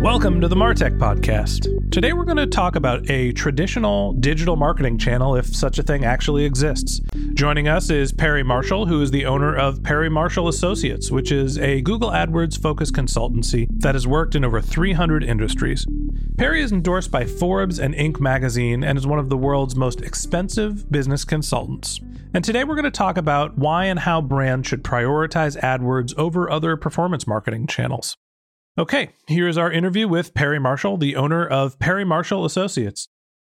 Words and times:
Welcome 0.00 0.40
to 0.40 0.48
the 0.48 0.56
Martech 0.56 0.96
Podcast. 0.96 1.90
Today 1.90 2.14
we're 2.14 2.24
going 2.24 2.38
to 2.38 2.46
talk 2.46 2.74
about 2.74 3.10
a 3.10 3.32
traditional 3.32 4.14
digital 4.14 4.56
marketing 4.56 4.96
channel, 4.96 5.36
if 5.36 5.54
such 5.54 5.78
a 5.78 5.82
thing 5.82 6.06
actually 6.06 6.46
exists. 6.46 7.02
Joining 7.34 7.68
us 7.68 7.90
is 7.90 8.10
Perry 8.10 8.42
Marshall, 8.42 8.86
who 8.86 9.02
is 9.02 9.10
the 9.10 9.26
owner 9.26 9.54
of 9.54 9.82
Perry 9.82 10.08
Marshall 10.08 10.48
Associates, 10.48 11.10
which 11.10 11.30
is 11.30 11.58
a 11.58 11.82
Google 11.82 12.08
AdWords 12.12 12.58
focused 12.58 12.94
consultancy 12.94 13.66
that 13.80 13.94
has 13.94 14.06
worked 14.06 14.34
in 14.34 14.42
over 14.42 14.62
300 14.62 15.22
industries. 15.22 15.86
Perry 16.38 16.62
is 16.62 16.72
endorsed 16.72 17.10
by 17.10 17.26
Forbes 17.26 17.78
and 17.78 17.94
Inc. 17.94 18.20
magazine 18.20 18.82
and 18.82 18.96
is 18.96 19.06
one 19.06 19.18
of 19.18 19.28
the 19.28 19.36
world's 19.36 19.76
most 19.76 20.00
expensive 20.00 20.90
business 20.90 21.26
consultants. 21.26 22.00
And 22.32 22.42
today 22.42 22.64
we're 22.64 22.74
going 22.74 22.84
to 22.84 22.90
talk 22.90 23.18
about 23.18 23.58
why 23.58 23.84
and 23.84 23.98
how 23.98 24.22
brands 24.22 24.66
should 24.66 24.82
prioritize 24.82 25.60
AdWords 25.60 26.16
over 26.16 26.50
other 26.50 26.78
performance 26.78 27.26
marketing 27.26 27.66
channels. 27.66 28.16
Okay, 28.78 29.10
here 29.26 29.48
is 29.48 29.58
our 29.58 29.70
interview 29.70 30.06
with 30.06 30.32
Perry 30.32 30.60
Marshall, 30.60 30.96
the 30.96 31.16
owner 31.16 31.44
of 31.44 31.78
Perry 31.80 32.04
Marshall 32.04 32.44
Associates. 32.44 33.08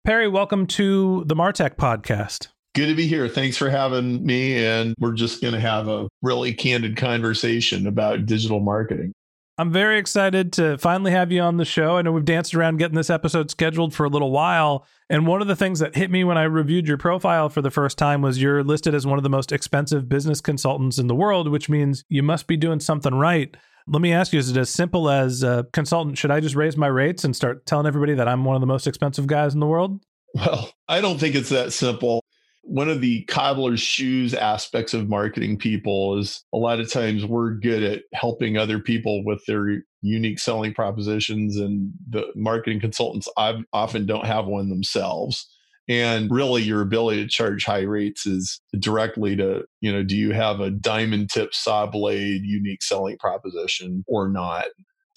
Perry, 0.05 0.29
welcome 0.29 0.65
to 0.67 1.25
the 1.25 1.35
Martech 1.35 1.75
podcast. 1.75 2.47
Good 2.73 2.87
to 2.87 2.95
be 2.95 3.07
here. 3.07 3.27
Thanks 3.27 3.57
for 3.57 3.69
having 3.69 4.25
me. 4.25 4.65
And 4.65 4.95
we're 4.99 5.11
just 5.11 5.41
going 5.41 5.53
to 5.53 5.59
have 5.59 5.89
a 5.89 6.07
really 6.21 6.53
candid 6.53 6.95
conversation 6.95 7.87
about 7.87 8.25
digital 8.25 8.61
marketing. 8.61 9.11
I'm 9.57 9.71
very 9.71 9.99
excited 9.99 10.53
to 10.53 10.77
finally 10.77 11.11
have 11.11 11.29
you 11.29 11.41
on 11.41 11.57
the 11.57 11.65
show. 11.65 11.97
I 11.97 12.01
know 12.01 12.13
we've 12.13 12.23
danced 12.23 12.55
around 12.55 12.77
getting 12.77 12.95
this 12.95 13.09
episode 13.09 13.51
scheduled 13.51 13.93
for 13.93 14.05
a 14.05 14.09
little 14.09 14.31
while. 14.31 14.87
And 15.09 15.27
one 15.27 15.41
of 15.41 15.49
the 15.49 15.57
things 15.57 15.79
that 15.79 15.95
hit 15.95 16.09
me 16.09 16.23
when 16.23 16.37
I 16.37 16.43
reviewed 16.43 16.87
your 16.87 16.97
profile 16.97 17.49
for 17.49 17.61
the 17.61 17.69
first 17.69 17.97
time 17.97 18.21
was 18.21 18.41
you're 18.41 18.63
listed 18.63 18.95
as 18.95 19.05
one 19.05 19.19
of 19.19 19.23
the 19.23 19.29
most 19.29 19.51
expensive 19.51 20.07
business 20.07 20.39
consultants 20.39 20.97
in 20.97 21.07
the 21.07 21.15
world, 21.15 21.49
which 21.49 21.67
means 21.67 22.05
you 22.07 22.23
must 22.23 22.47
be 22.47 22.55
doing 22.55 22.79
something 22.79 23.13
right. 23.13 23.55
Let 23.87 24.01
me 24.01 24.13
ask 24.13 24.33
you, 24.33 24.39
is 24.39 24.49
it 24.49 24.57
as 24.57 24.69
simple 24.69 25.09
as 25.09 25.43
a 25.43 25.65
consultant? 25.73 26.17
Should 26.17 26.31
I 26.31 26.39
just 26.39 26.55
raise 26.55 26.77
my 26.77 26.87
rates 26.87 27.23
and 27.23 27.35
start 27.35 27.65
telling 27.65 27.87
everybody 27.87 28.13
that 28.13 28.27
I'm 28.27 28.45
one 28.45 28.55
of 28.55 28.61
the 28.61 28.67
most 28.67 28.87
expensive 28.87 29.27
guys 29.27 29.53
in 29.53 29.59
the 29.59 29.67
world? 29.67 30.03
Well, 30.33 30.71
I 30.87 31.01
don't 31.01 31.19
think 31.19 31.35
it's 31.35 31.49
that 31.49 31.73
simple. 31.73 32.23
One 32.63 32.89
of 32.89 33.01
the 33.01 33.23
cobbler's 33.23 33.81
shoes 33.81 34.33
aspects 34.33 34.93
of 34.93 35.09
marketing 35.09 35.57
people 35.57 36.19
is 36.19 36.43
a 36.53 36.57
lot 36.57 36.79
of 36.79 36.91
times 36.91 37.25
we're 37.25 37.55
good 37.55 37.83
at 37.83 38.03
helping 38.13 38.55
other 38.55 38.79
people 38.79 39.25
with 39.25 39.43
their 39.47 39.83
unique 40.01 40.39
selling 40.39 40.73
propositions, 40.73 41.57
and 41.57 41.91
the 42.07 42.27
marketing 42.35 42.79
consultants 42.79 43.27
I've, 43.35 43.63
often 43.73 44.05
don't 44.05 44.25
have 44.25 44.45
one 44.45 44.69
themselves 44.69 45.47
and 45.91 46.31
really 46.31 46.63
your 46.63 46.81
ability 46.81 47.21
to 47.21 47.27
charge 47.27 47.65
high 47.65 47.81
rates 47.81 48.25
is 48.25 48.61
directly 48.79 49.35
to 49.35 49.65
you 49.81 49.91
know 49.91 50.03
do 50.03 50.15
you 50.15 50.31
have 50.31 50.61
a 50.61 50.71
diamond 50.71 51.29
tip 51.29 51.53
saw 51.53 51.85
blade 51.85 52.43
unique 52.45 52.81
selling 52.81 53.17
proposition 53.17 54.05
or 54.07 54.29
not? 54.29 54.65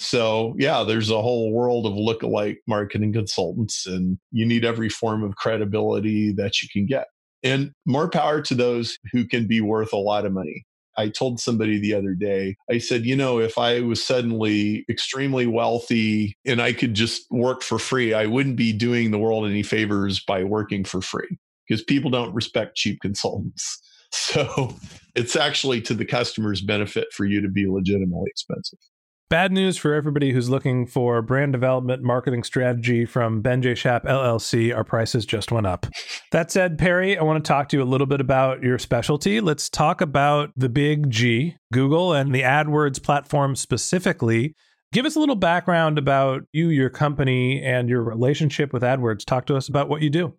So 0.00 0.56
yeah 0.58 0.82
there's 0.82 1.10
a 1.10 1.22
whole 1.22 1.52
world 1.52 1.86
of 1.86 1.92
lookalike 1.92 2.56
marketing 2.66 3.12
consultants 3.12 3.86
and 3.86 4.18
you 4.32 4.44
need 4.44 4.64
every 4.64 4.88
form 4.88 5.22
of 5.22 5.36
credibility 5.36 6.32
that 6.32 6.60
you 6.60 6.68
can 6.72 6.86
get. 6.86 7.06
And 7.44 7.70
more 7.86 8.10
power 8.10 8.42
to 8.42 8.54
those 8.56 8.98
who 9.12 9.28
can 9.28 9.46
be 9.46 9.60
worth 9.60 9.92
a 9.92 9.96
lot 9.96 10.26
of 10.26 10.32
money 10.32 10.64
I 10.96 11.08
told 11.08 11.40
somebody 11.40 11.78
the 11.78 11.94
other 11.94 12.14
day, 12.14 12.56
I 12.70 12.78
said, 12.78 13.04
you 13.04 13.16
know, 13.16 13.38
if 13.38 13.58
I 13.58 13.80
was 13.80 14.02
suddenly 14.02 14.84
extremely 14.88 15.46
wealthy 15.46 16.36
and 16.44 16.60
I 16.60 16.72
could 16.72 16.94
just 16.94 17.26
work 17.30 17.62
for 17.62 17.78
free, 17.78 18.14
I 18.14 18.26
wouldn't 18.26 18.56
be 18.56 18.72
doing 18.72 19.10
the 19.10 19.18
world 19.18 19.46
any 19.46 19.62
favors 19.62 20.20
by 20.20 20.44
working 20.44 20.84
for 20.84 21.00
free 21.00 21.38
because 21.68 21.82
people 21.82 22.10
don't 22.10 22.34
respect 22.34 22.76
cheap 22.76 23.00
consultants. 23.00 23.80
So 24.16 24.76
it's 25.16 25.34
actually 25.34 25.80
to 25.80 25.94
the 25.94 26.04
customer's 26.04 26.60
benefit 26.60 27.08
for 27.12 27.24
you 27.24 27.40
to 27.40 27.48
be 27.48 27.66
legitimately 27.66 28.30
expensive. 28.30 28.78
Bad 29.34 29.50
news 29.50 29.76
for 29.76 29.94
everybody 29.94 30.30
who's 30.30 30.48
looking 30.48 30.86
for 30.86 31.20
brand 31.20 31.50
development 31.50 32.04
marketing 32.04 32.44
strategy 32.44 33.04
from 33.04 33.42
Ben 33.42 33.62
J. 33.62 33.74
Shap 33.74 34.04
LLC. 34.04 34.72
Our 34.72 34.84
prices 34.84 35.26
just 35.26 35.50
went 35.50 35.66
up. 35.66 35.88
That 36.30 36.52
said, 36.52 36.78
Perry, 36.78 37.18
I 37.18 37.24
want 37.24 37.44
to 37.44 37.48
talk 37.48 37.68
to 37.70 37.76
you 37.76 37.82
a 37.82 37.84
little 37.84 38.06
bit 38.06 38.20
about 38.20 38.62
your 38.62 38.78
specialty. 38.78 39.40
Let's 39.40 39.68
talk 39.68 40.00
about 40.00 40.52
the 40.54 40.68
big 40.68 41.10
G, 41.10 41.56
Google, 41.72 42.12
and 42.12 42.32
the 42.32 42.42
AdWords 42.42 43.02
platform 43.02 43.56
specifically. 43.56 44.54
Give 44.92 45.04
us 45.04 45.16
a 45.16 45.18
little 45.18 45.34
background 45.34 45.98
about 45.98 46.42
you, 46.52 46.68
your 46.68 46.88
company, 46.88 47.60
and 47.60 47.88
your 47.88 48.04
relationship 48.04 48.72
with 48.72 48.84
AdWords. 48.84 49.24
Talk 49.24 49.46
to 49.46 49.56
us 49.56 49.68
about 49.68 49.88
what 49.88 50.00
you 50.00 50.10
do. 50.10 50.34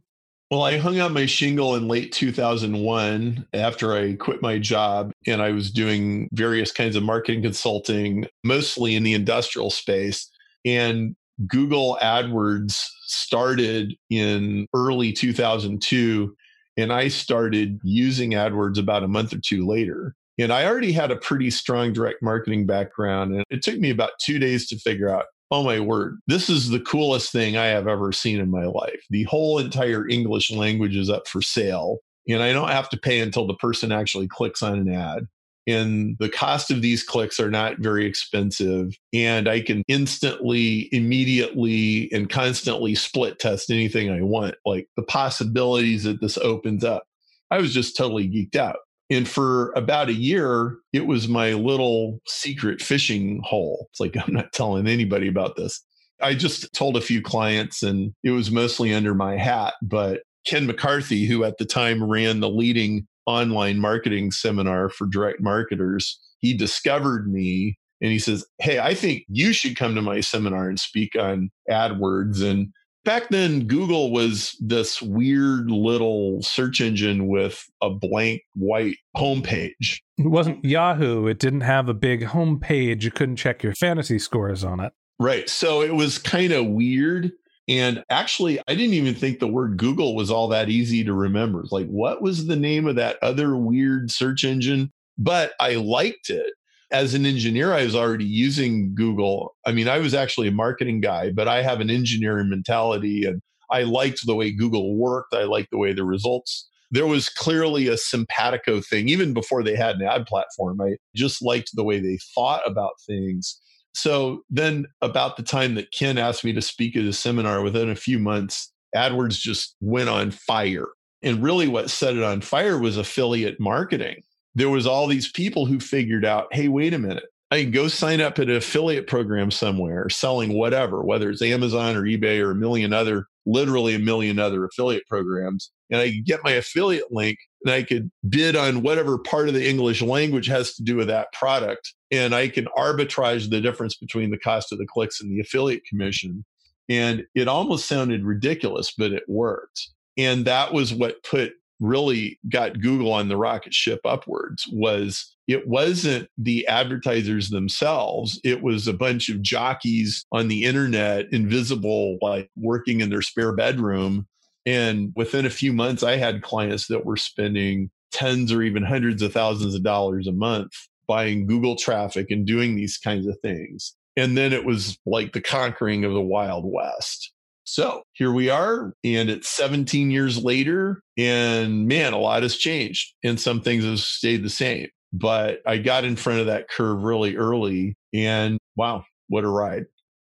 Well, 0.51 0.61
I 0.61 0.77
hung 0.77 0.99
out 0.99 1.11
my 1.11 1.25
shingle 1.25 1.75
in 1.75 1.87
late 1.87 2.11
2001 2.11 3.47
after 3.53 3.93
I 3.93 4.13
quit 4.13 4.43
my 4.43 4.59
job 4.59 5.11
and 5.25 5.41
I 5.41 5.51
was 5.51 5.71
doing 5.71 6.29
various 6.33 6.71
kinds 6.71 6.95
of 6.95 7.01
marketing 7.01 7.41
consulting, 7.41 8.27
mostly 8.43 8.95
in 8.95 9.01
the 9.01 9.15
industrial 9.15 9.71
space. 9.71 10.29
And 10.63 11.15
Google 11.47 11.97
AdWords 11.99 12.79
started 13.07 13.95
in 14.11 14.67
early 14.73 15.11
2002. 15.13 16.35
And 16.77 16.93
I 16.93 17.07
started 17.07 17.79
using 17.83 18.31
AdWords 18.31 18.77
about 18.77 19.03
a 19.03 19.07
month 19.07 19.33
or 19.33 19.39
two 19.39 19.65
later. 19.65 20.13
And 20.37 20.51
I 20.51 20.65
already 20.65 20.91
had 20.91 21.09
a 21.09 21.15
pretty 21.15 21.49
strong 21.49 21.91
direct 21.91 22.21
marketing 22.21 22.67
background. 22.67 23.33
And 23.33 23.43
it 23.49 23.63
took 23.63 23.79
me 23.79 23.89
about 23.89 24.11
two 24.21 24.37
days 24.37 24.67
to 24.67 24.77
figure 24.77 25.09
out 25.09 25.25
oh 25.51 25.63
my 25.63 25.79
word, 25.79 26.17
this 26.27 26.49
is 26.49 26.69
the 26.69 26.79
coolest 26.79 27.31
thing 27.31 27.57
I 27.57 27.67
have 27.67 27.87
ever 27.87 28.11
seen 28.11 28.39
in 28.39 28.49
my 28.49 28.65
life. 28.65 29.01
The 29.09 29.23
whole 29.23 29.59
entire 29.59 30.07
English 30.07 30.51
language 30.51 30.95
is 30.95 31.09
up 31.09 31.27
for 31.27 31.41
sale. 31.41 31.99
And 32.27 32.41
I 32.41 32.53
don't 32.53 32.69
have 32.69 32.89
to 32.89 32.97
pay 32.97 33.19
until 33.19 33.45
the 33.45 33.53
person 33.55 33.91
actually 33.91 34.27
clicks 34.27 34.63
on 34.63 34.79
an 34.79 34.91
ad. 34.91 35.27
And 35.67 36.15
the 36.19 36.29
cost 36.29 36.69
of 36.69 36.81
these 36.81 37.03
clicks 37.03 37.39
are 37.39 37.49
not 37.49 37.79
very 37.79 38.05
expensive. 38.05 38.97
And 39.13 39.47
I 39.47 39.61
can 39.61 39.83
instantly, 39.87 40.89
immediately, 40.91 42.11
and 42.11 42.29
constantly 42.29 42.95
split 42.95 43.39
test 43.39 43.71
anything 43.71 44.09
I 44.11 44.21
want. 44.21 44.55
Like 44.65 44.87
the 44.95 45.03
possibilities 45.03 46.03
that 46.03 46.21
this 46.21 46.37
opens 46.37 46.83
up. 46.83 47.03
I 47.51 47.59
was 47.59 47.73
just 47.73 47.95
totally 47.95 48.27
geeked 48.27 48.55
out. 48.55 48.77
And 49.09 49.27
for 49.27 49.71
about 49.73 50.09
a 50.09 50.13
year, 50.13 50.77
it 50.93 51.05
was 51.05 51.27
my 51.27 51.53
little 51.53 52.19
secret 52.27 52.81
fishing 52.81 53.41
hole. 53.43 53.87
It's 53.91 53.99
like, 53.99 54.15
I'm 54.27 54.33
not 54.33 54.53
telling 54.53 54.87
anybody 54.87 55.27
about 55.27 55.55
this. 55.55 55.81
I 56.21 56.33
just 56.33 56.71
told 56.73 56.95
a 56.95 57.01
few 57.01 57.21
clients, 57.21 57.83
and 57.83 58.13
it 58.23 58.31
was 58.31 58.49
mostly 58.49 58.93
under 58.93 59.13
my 59.13 59.35
hat. 59.37 59.73
But 59.81 60.21
Ken 60.47 60.65
McCarthy, 60.65 61.25
who 61.25 61.43
at 61.43 61.57
the 61.57 61.65
time 61.65 62.03
ran 62.03 62.39
the 62.39 62.49
leading 62.49 63.07
online 63.25 63.79
marketing 63.79 64.31
seminar 64.31 64.89
for 64.89 65.07
direct 65.07 65.41
marketers, 65.41 66.19
he 66.39 66.55
discovered 66.55 67.31
me 67.31 67.77
and 68.01 68.11
he 68.11 68.19
says, 68.19 68.45
Hey, 68.59 68.79
I 68.79 68.93
think 68.93 69.23
you 69.27 69.51
should 69.51 69.75
come 69.75 69.95
to 69.95 70.01
my 70.01 70.21
seminar 70.21 70.69
and 70.69 70.79
speak 70.79 71.15
on 71.17 71.49
AdWords. 71.69 72.43
And 72.43 72.71
back 73.05 73.29
then 73.29 73.67
Google 73.67 74.11
was 74.11 74.57
this 74.59 75.01
weird 75.01 75.71
little 75.71 76.41
search 76.41 76.81
engine 76.81 77.27
with 77.27 77.63
a 77.81 77.89
blank 77.89 78.41
white 78.55 78.97
homepage. 79.15 79.99
It 80.17 80.27
wasn't 80.27 80.65
Yahoo. 80.65 81.27
It 81.27 81.39
didn't 81.39 81.61
have 81.61 81.87
a 81.87 81.93
big 81.93 82.23
homepage. 82.23 83.03
You 83.03 83.11
couldn't 83.11 83.37
check 83.37 83.63
your 83.63 83.75
fantasy 83.75 84.19
scores 84.19 84.63
on 84.63 84.79
it. 84.79 84.91
Right. 85.19 85.47
So 85.49 85.81
it 85.81 85.95
was 85.95 86.17
kind 86.17 86.51
of 86.51 86.65
weird. 86.65 87.31
And 87.67 88.03
actually, 88.09 88.59
I 88.67 88.75
didn't 88.75 88.93
even 88.93 89.15
think 89.15 89.39
the 89.39 89.47
word 89.47 89.77
Google 89.77 90.15
was 90.15 90.29
all 90.29 90.49
that 90.49 90.69
easy 90.69 91.03
to 91.03 91.13
remember. 91.13 91.63
Like, 91.71 91.87
what 91.87 92.21
was 92.21 92.45
the 92.45 92.55
name 92.55 92.87
of 92.87 92.95
that 92.95 93.17
other 93.21 93.55
weird 93.55 94.11
search 94.11 94.43
engine? 94.43 94.91
But 95.17 95.53
I 95.59 95.75
liked 95.75 96.29
it 96.29 96.53
as 96.91 97.13
an 97.13 97.25
engineer, 97.25 97.73
I 97.73 97.83
was 97.83 97.95
already 97.95 98.25
using 98.25 98.93
Google. 98.95 99.55
I 99.65 99.71
mean, 99.71 99.87
I 99.87 99.99
was 99.99 100.13
actually 100.13 100.47
a 100.47 100.51
marketing 100.51 101.01
guy, 101.01 101.31
but 101.31 101.47
I 101.47 101.61
have 101.61 101.79
an 101.79 101.89
engineering 101.89 102.49
mentality 102.49 103.25
and 103.25 103.41
I 103.71 103.83
liked 103.83 104.25
the 104.25 104.35
way 104.35 104.51
Google 104.51 104.95
worked. 104.95 105.33
I 105.33 105.43
liked 105.43 105.71
the 105.71 105.77
way 105.77 105.93
the 105.93 106.05
results. 106.05 106.67
There 106.91 107.07
was 107.07 107.29
clearly 107.29 107.87
a 107.87 107.97
simpatico 107.97 108.79
thing, 108.79 109.09
even 109.09 109.33
before 109.33 109.63
they 109.63 109.75
had 109.75 109.95
an 109.95 110.03
ad 110.03 110.25
platform. 110.27 110.79
I 110.81 110.97
just 111.15 111.41
liked 111.41 111.71
the 111.73 111.83
way 111.83 111.99
they 111.99 112.19
thought 112.35 112.61
about 112.65 112.93
things. 113.07 113.59
So 113.93 114.41
then, 114.49 114.85
about 115.01 115.37
the 115.37 115.43
time 115.43 115.75
that 115.75 115.91
Ken 115.91 116.17
asked 116.17 116.43
me 116.43 116.53
to 116.53 116.61
speak 116.61 116.95
at 116.95 117.05
a 117.05 117.13
seminar, 117.13 117.61
within 117.61 117.89
a 117.89 117.95
few 117.95 118.19
months, 118.19 118.71
AdWords 118.95 119.39
just 119.39 119.75
went 119.79 120.09
on 120.09 120.31
fire. 120.31 120.87
And 121.23 121.41
really, 121.41 121.67
what 121.67 121.89
set 121.89 122.15
it 122.15 122.23
on 122.23 122.41
fire 122.41 122.77
was 122.77 122.97
affiliate 122.97 123.59
marketing 123.59 124.21
there 124.55 124.69
was 124.69 124.87
all 124.87 125.07
these 125.07 125.31
people 125.31 125.65
who 125.65 125.79
figured 125.79 126.25
out, 126.25 126.47
hey, 126.53 126.67
wait 126.67 126.93
a 126.93 126.99
minute. 126.99 127.25
I 127.51 127.61
can 127.61 127.71
go 127.71 127.87
sign 127.87 128.21
up 128.21 128.39
at 128.39 128.49
an 128.49 128.55
affiliate 128.55 129.07
program 129.07 129.51
somewhere 129.51 130.09
selling 130.09 130.53
whatever, 130.53 131.03
whether 131.03 131.29
it's 131.29 131.41
Amazon 131.41 131.95
or 131.95 132.01
eBay 132.01 132.39
or 132.39 132.51
a 132.51 132.55
million 132.55 132.91
other, 132.91 133.27
literally 133.45 133.93
a 133.93 133.99
million 133.99 134.39
other 134.39 134.65
affiliate 134.65 135.05
programs. 135.07 135.71
And 135.91 136.01
I 136.01 136.09
get 136.09 136.43
my 136.43 136.51
affiliate 136.51 137.11
link 137.11 137.37
and 137.63 137.71
I 137.71 137.83
could 137.83 138.09
bid 138.27 138.55
on 138.55 138.81
whatever 138.81 139.19
part 139.19 139.47
of 139.47 139.53
the 139.53 139.67
English 139.67 140.01
language 140.01 140.47
has 140.47 140.73
to 140.75 140.83
do 140.83 140.95
with 140.95 141.07
that 141.07 141.31
product. 141.33 141.93
And 142.11 142.33
I 142.33 142.47
can 142.47 142.65
arbitrage 142.77 143.49
the 143.49 143.61
difference 143.61 143.95
between 143.95 144.31
the 144.31 144.39
cost 144.39 144.71
of 144.71 144.79
the 144.79 144.87
clicks 144.87 145.21
and 145.21 145.31
the 145.31 145.39
affiliate 145.39 145.85
commission. 145.85 146.43
And 146.89 147.23
it 147.35 147.47
almost 147.47 147.87
sounded 147.87 148.25
ridiculous, 148.25 148.91
but 148.97 149.11
it 149.11 149.23
worked. 149.27 149.89
And 150.17 150.45
that 150.45 150.73
was 150.73 150.93
what 150.93 151.23
put 151.23 151.53
really 151.79 152.39
got 152.49 152.79
Google 152.79 153.11
on 153.11 153.27
the 153.27 153.37
rocket 153.37 153.73
ship 153.73 153.99
upwards 154.05 154.67
was 154.71 155.35
it 155.47 155.67
wasn't 155.67 156.29
the 156.37 156.65
advertisers 156.67 157.49
themselves. 157.49 158.39
It 158.43 158.63
was 158.63 158.87
a 158.87 158.93
bunch 158.93 159.29
of 159.29 159.41
jockeys 159.41 160.25
on 160.31 160.47
the 160.47 160.63
internet, 160.63 161.31
invisible, 161.31 162.17
like 162.21 162.49
working 162.55 163.01
in 163.01 163.09
their 163.09 163.21
spare 163.21 163.53
bedroom. 163.53 164.27
And 164.65 165.13
within 165.15 165.45
a 165.45 165.51
few 165.51 165.73
months, 165.73 166.01
I 166.01 166.17
had 166.17 166.41
clients 166.41 166.87
that 166.87 167.05
were 167.05 167.17
spending 167.17 167.91
tens 168.11 168.51
or 168.51 168.61
even 168.63 168.83
hundreds 168.83 169.21
of 169.21 169.33
thousands 169.33 169.75
of 169.75 169.83
dollars 169.83 170.27
a 170.27 170.31
month 170.31 170.71
buying 171.07 171.45
Google 171.45 171.75
traffic 171.75 172.31
and 172.31 172.47
doing 172.47 172.75
these 172.75 172.97
kinds 172.97 173.27
of 173.27 173.37
things. 173.41 173.95
And 174.17 174.37
then 174.37 174.53
it 174.53 174.65
was 174.65 174.97
like 175.05 175.33
the 175.33 175.41
conquering 175.41 176.05
of 176.05 176.13
the 176.13 176.21
Wild 176.21 176.63
West. 176.65 177.31
So 177.65 178.03
here 178.13 178.31
we 178.31 178.49
are, 178.49 178.93
and 179.03 179.29
it's 179.29 179.49
17 179.49 180.11
years 180.11 180.43
later, 180.43 181.01
and 181.17 181.87
man, 181.87 182.13
a 182.13 182.17
lot 182.19 182.43
has 182.43 182.55
changed, 182.55 183.13
and 183.23 183.39
some 183.39 183.61
things 183.61 183.83
have 183.83 183.99
stayed 183.99 184.43
the 184.43 184.49
same. 184.51 184.87
But 185.11 185.61
I 185.65 185.77
got 185.77 186.05
in 186.05 186.15
front 186.15 186.41
of 186.41 186.45
that 186.45 186.69
curve 186.69 187.03
really 187.03 187.35
early, 187.35 187.95
and 188.13 188.59
wow, 188.75 189.03
what 189.29 189.43
a 189.43 189.49
ride. 189.49 189.85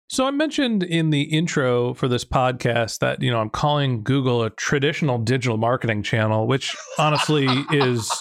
So 0.10 0.26
I 0.26 0.32
mentioned 0.32 0.84
in 0.84 1.12
the 1.12 1.22
intro 1.22 1.94
for 1.94 2.08
this 2.08 2.26
podcast 2.26 3.00
that, 3.00 3.22
you 3.22 3.32
know, 3.32 3.40
I'm 3.40 3.52
calling 3.52 4.04
Google 4.04 4.44
a 4.44 4.50
traditional 4.50 5.20
digital 5.20 5.58
marketing 5.58 6.04
channel, 6.04 6.48
which 6.48 6.76
honestly 6.98 7.46
is 7.72 8.12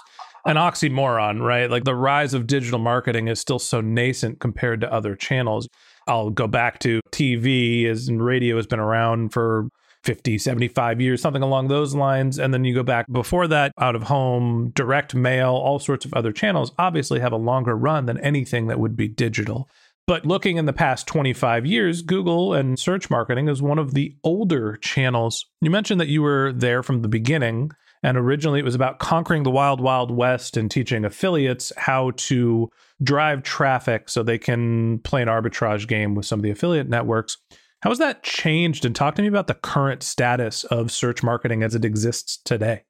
an 0.44 0.56
oxymoron, 0.56 1.40
right? 1.40 1.70
Like 1.70 1.84
the 1.84 1.94
rise 1.94 2.34
of 2.34 2.46
digital 2.46 2.78
marketing 2.78 3.28
is 3.28 3.40
still 3.40 3.58
so 3.58 3.80
nascent 3.80 4.38
compared 4.38 4.82
to 4.82 4.92
other 4.92 5.16
channels. 5.16 5.66
I'll 6.08 6.30
go 6.30 6.46
back 6.46 6.78
to 6.80 7.00
TV 7.12 7.86
as 7.86 8.08
and 8.08 8.24
radio 8.24 8.56
has 8.56 8.66
been 8.66 8.80
around 8.80 9.32
for 9.32 9.68
50, 10.04 10.38
75 10.38 11.00
years, 11.00 11.20
something 11.20 11.42
along 11.42 11.68
those 11.68 11.94
lines. 11.94 12.38
And 12.38 12.54
then 12.54 12.64
you 12.64 12.74
go 12.74 12.82
back 12.82 13.06
before 13.10 13.46
that, 13.48 13.72
out 13.78 13.94
of 13.94 14.04
home, 14.04 14.70
direct 14.74 15.14
mail, 15.14 15.50
all 15.50 15.78
sorts 15.78 16.04
of 16.04 16.14
other 16.14 16.32
channels 16.32 16.72
obviously 16.78 17.20
have 17.20 17.32
a 17.32 17.36
longer 17.36 17.76
run 17.76 18.06
than 18.06 18.18
anything 18.20 18.68
that 18.68 18.80
would 18.80 18.96
be 18.96 19.08
digital. 19.08 19.68
But 20.06 20.24
looking 20.24 20.56
in 20.56 20.64
the 20.64 20.72
past 20.72 21.06
25 21.06 21.66
years, 21.66 22.00
Google 22.00 22.54
and 22.54 22.78
search 22.78 23.10
marketing 23.10 23.48
is 23.48 23.60
one 23.60 23.78
of 23.78 23.92
the 23.92 24.16
older 24.24 24.76
channels. 24.76 25.44
You 25.60 25.70
mentioned 25.70 26.00
that 26.00 26.08
you 26.08 26.22
were 26.22 26.52
there 26.54 26.82
from 26.82 27.02
the 27.02 27.08
beginning. 27.08 27.72
And 28.02 28.16
originally 28.16 28.60
it 28.60 28.64
was 28.64 28.74
about 28.74 28.98
conquering 28.98 29.42
the 29.42 29.50
wild, 29.50 29.80
wild 29.80 30.10
west 30.10 30.56
and 30.56 30.70
teaching 30.70 31.04
affiliates 31.04 31.72
how 31.76 32.12
to 32.16 32.70
drive 33.02 33.42
traffic 33.42 34.08
so 34.08 34.22
they 34.22 34.38
can 34.38 34.98
play 35.00 35.22
an 35.22 35.28
arbitrage 35.28 35.86
game 35.86 36.14
with 36.14 36.26
some 36.26 36.38
of 36.38 36.42
the 36.42 36.50
affiliate 36.50 36.88
networks. 36.88 37.36
How 37.82 37.90
has 37.90 37.98
that 37.98 38.22
changed? 38.22 38.84
And 38.84 38.94
talk 38.94 39.14
to 39.16 39.22
me 39.22 39.28
about 39.28 39.46
the 39.46 39.54
current 39.54 40.02
status 40.02 40.64
of 40.64 40.90
search 40.90 41.22
marketing 41.22 41.62
as 41.62 41.74
it 41.74 41.84
exists 41.84 42.38
today. 42.44 42.82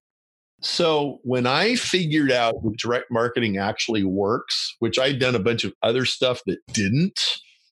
So, 0.61 1.21
when 1.23 1.47
I 1.47 1.77
figured 1.77 2.33
out 2.33 2.55
that 2.65 2.77
direct 2.79 3.13
marketing 3.13 3.59
actually 3.59 4.03
works, 4.03 4.75
which 4.81 4.99
I'd 4.99 5.21
done 5.21 5.37
a 5.37 5.41
bunch 5.41 5.63
of 5.63 5.73
other 5.85 6.05
stuff 6.05 6.43
that 6.47 6.59
didn't, 6.73 7.21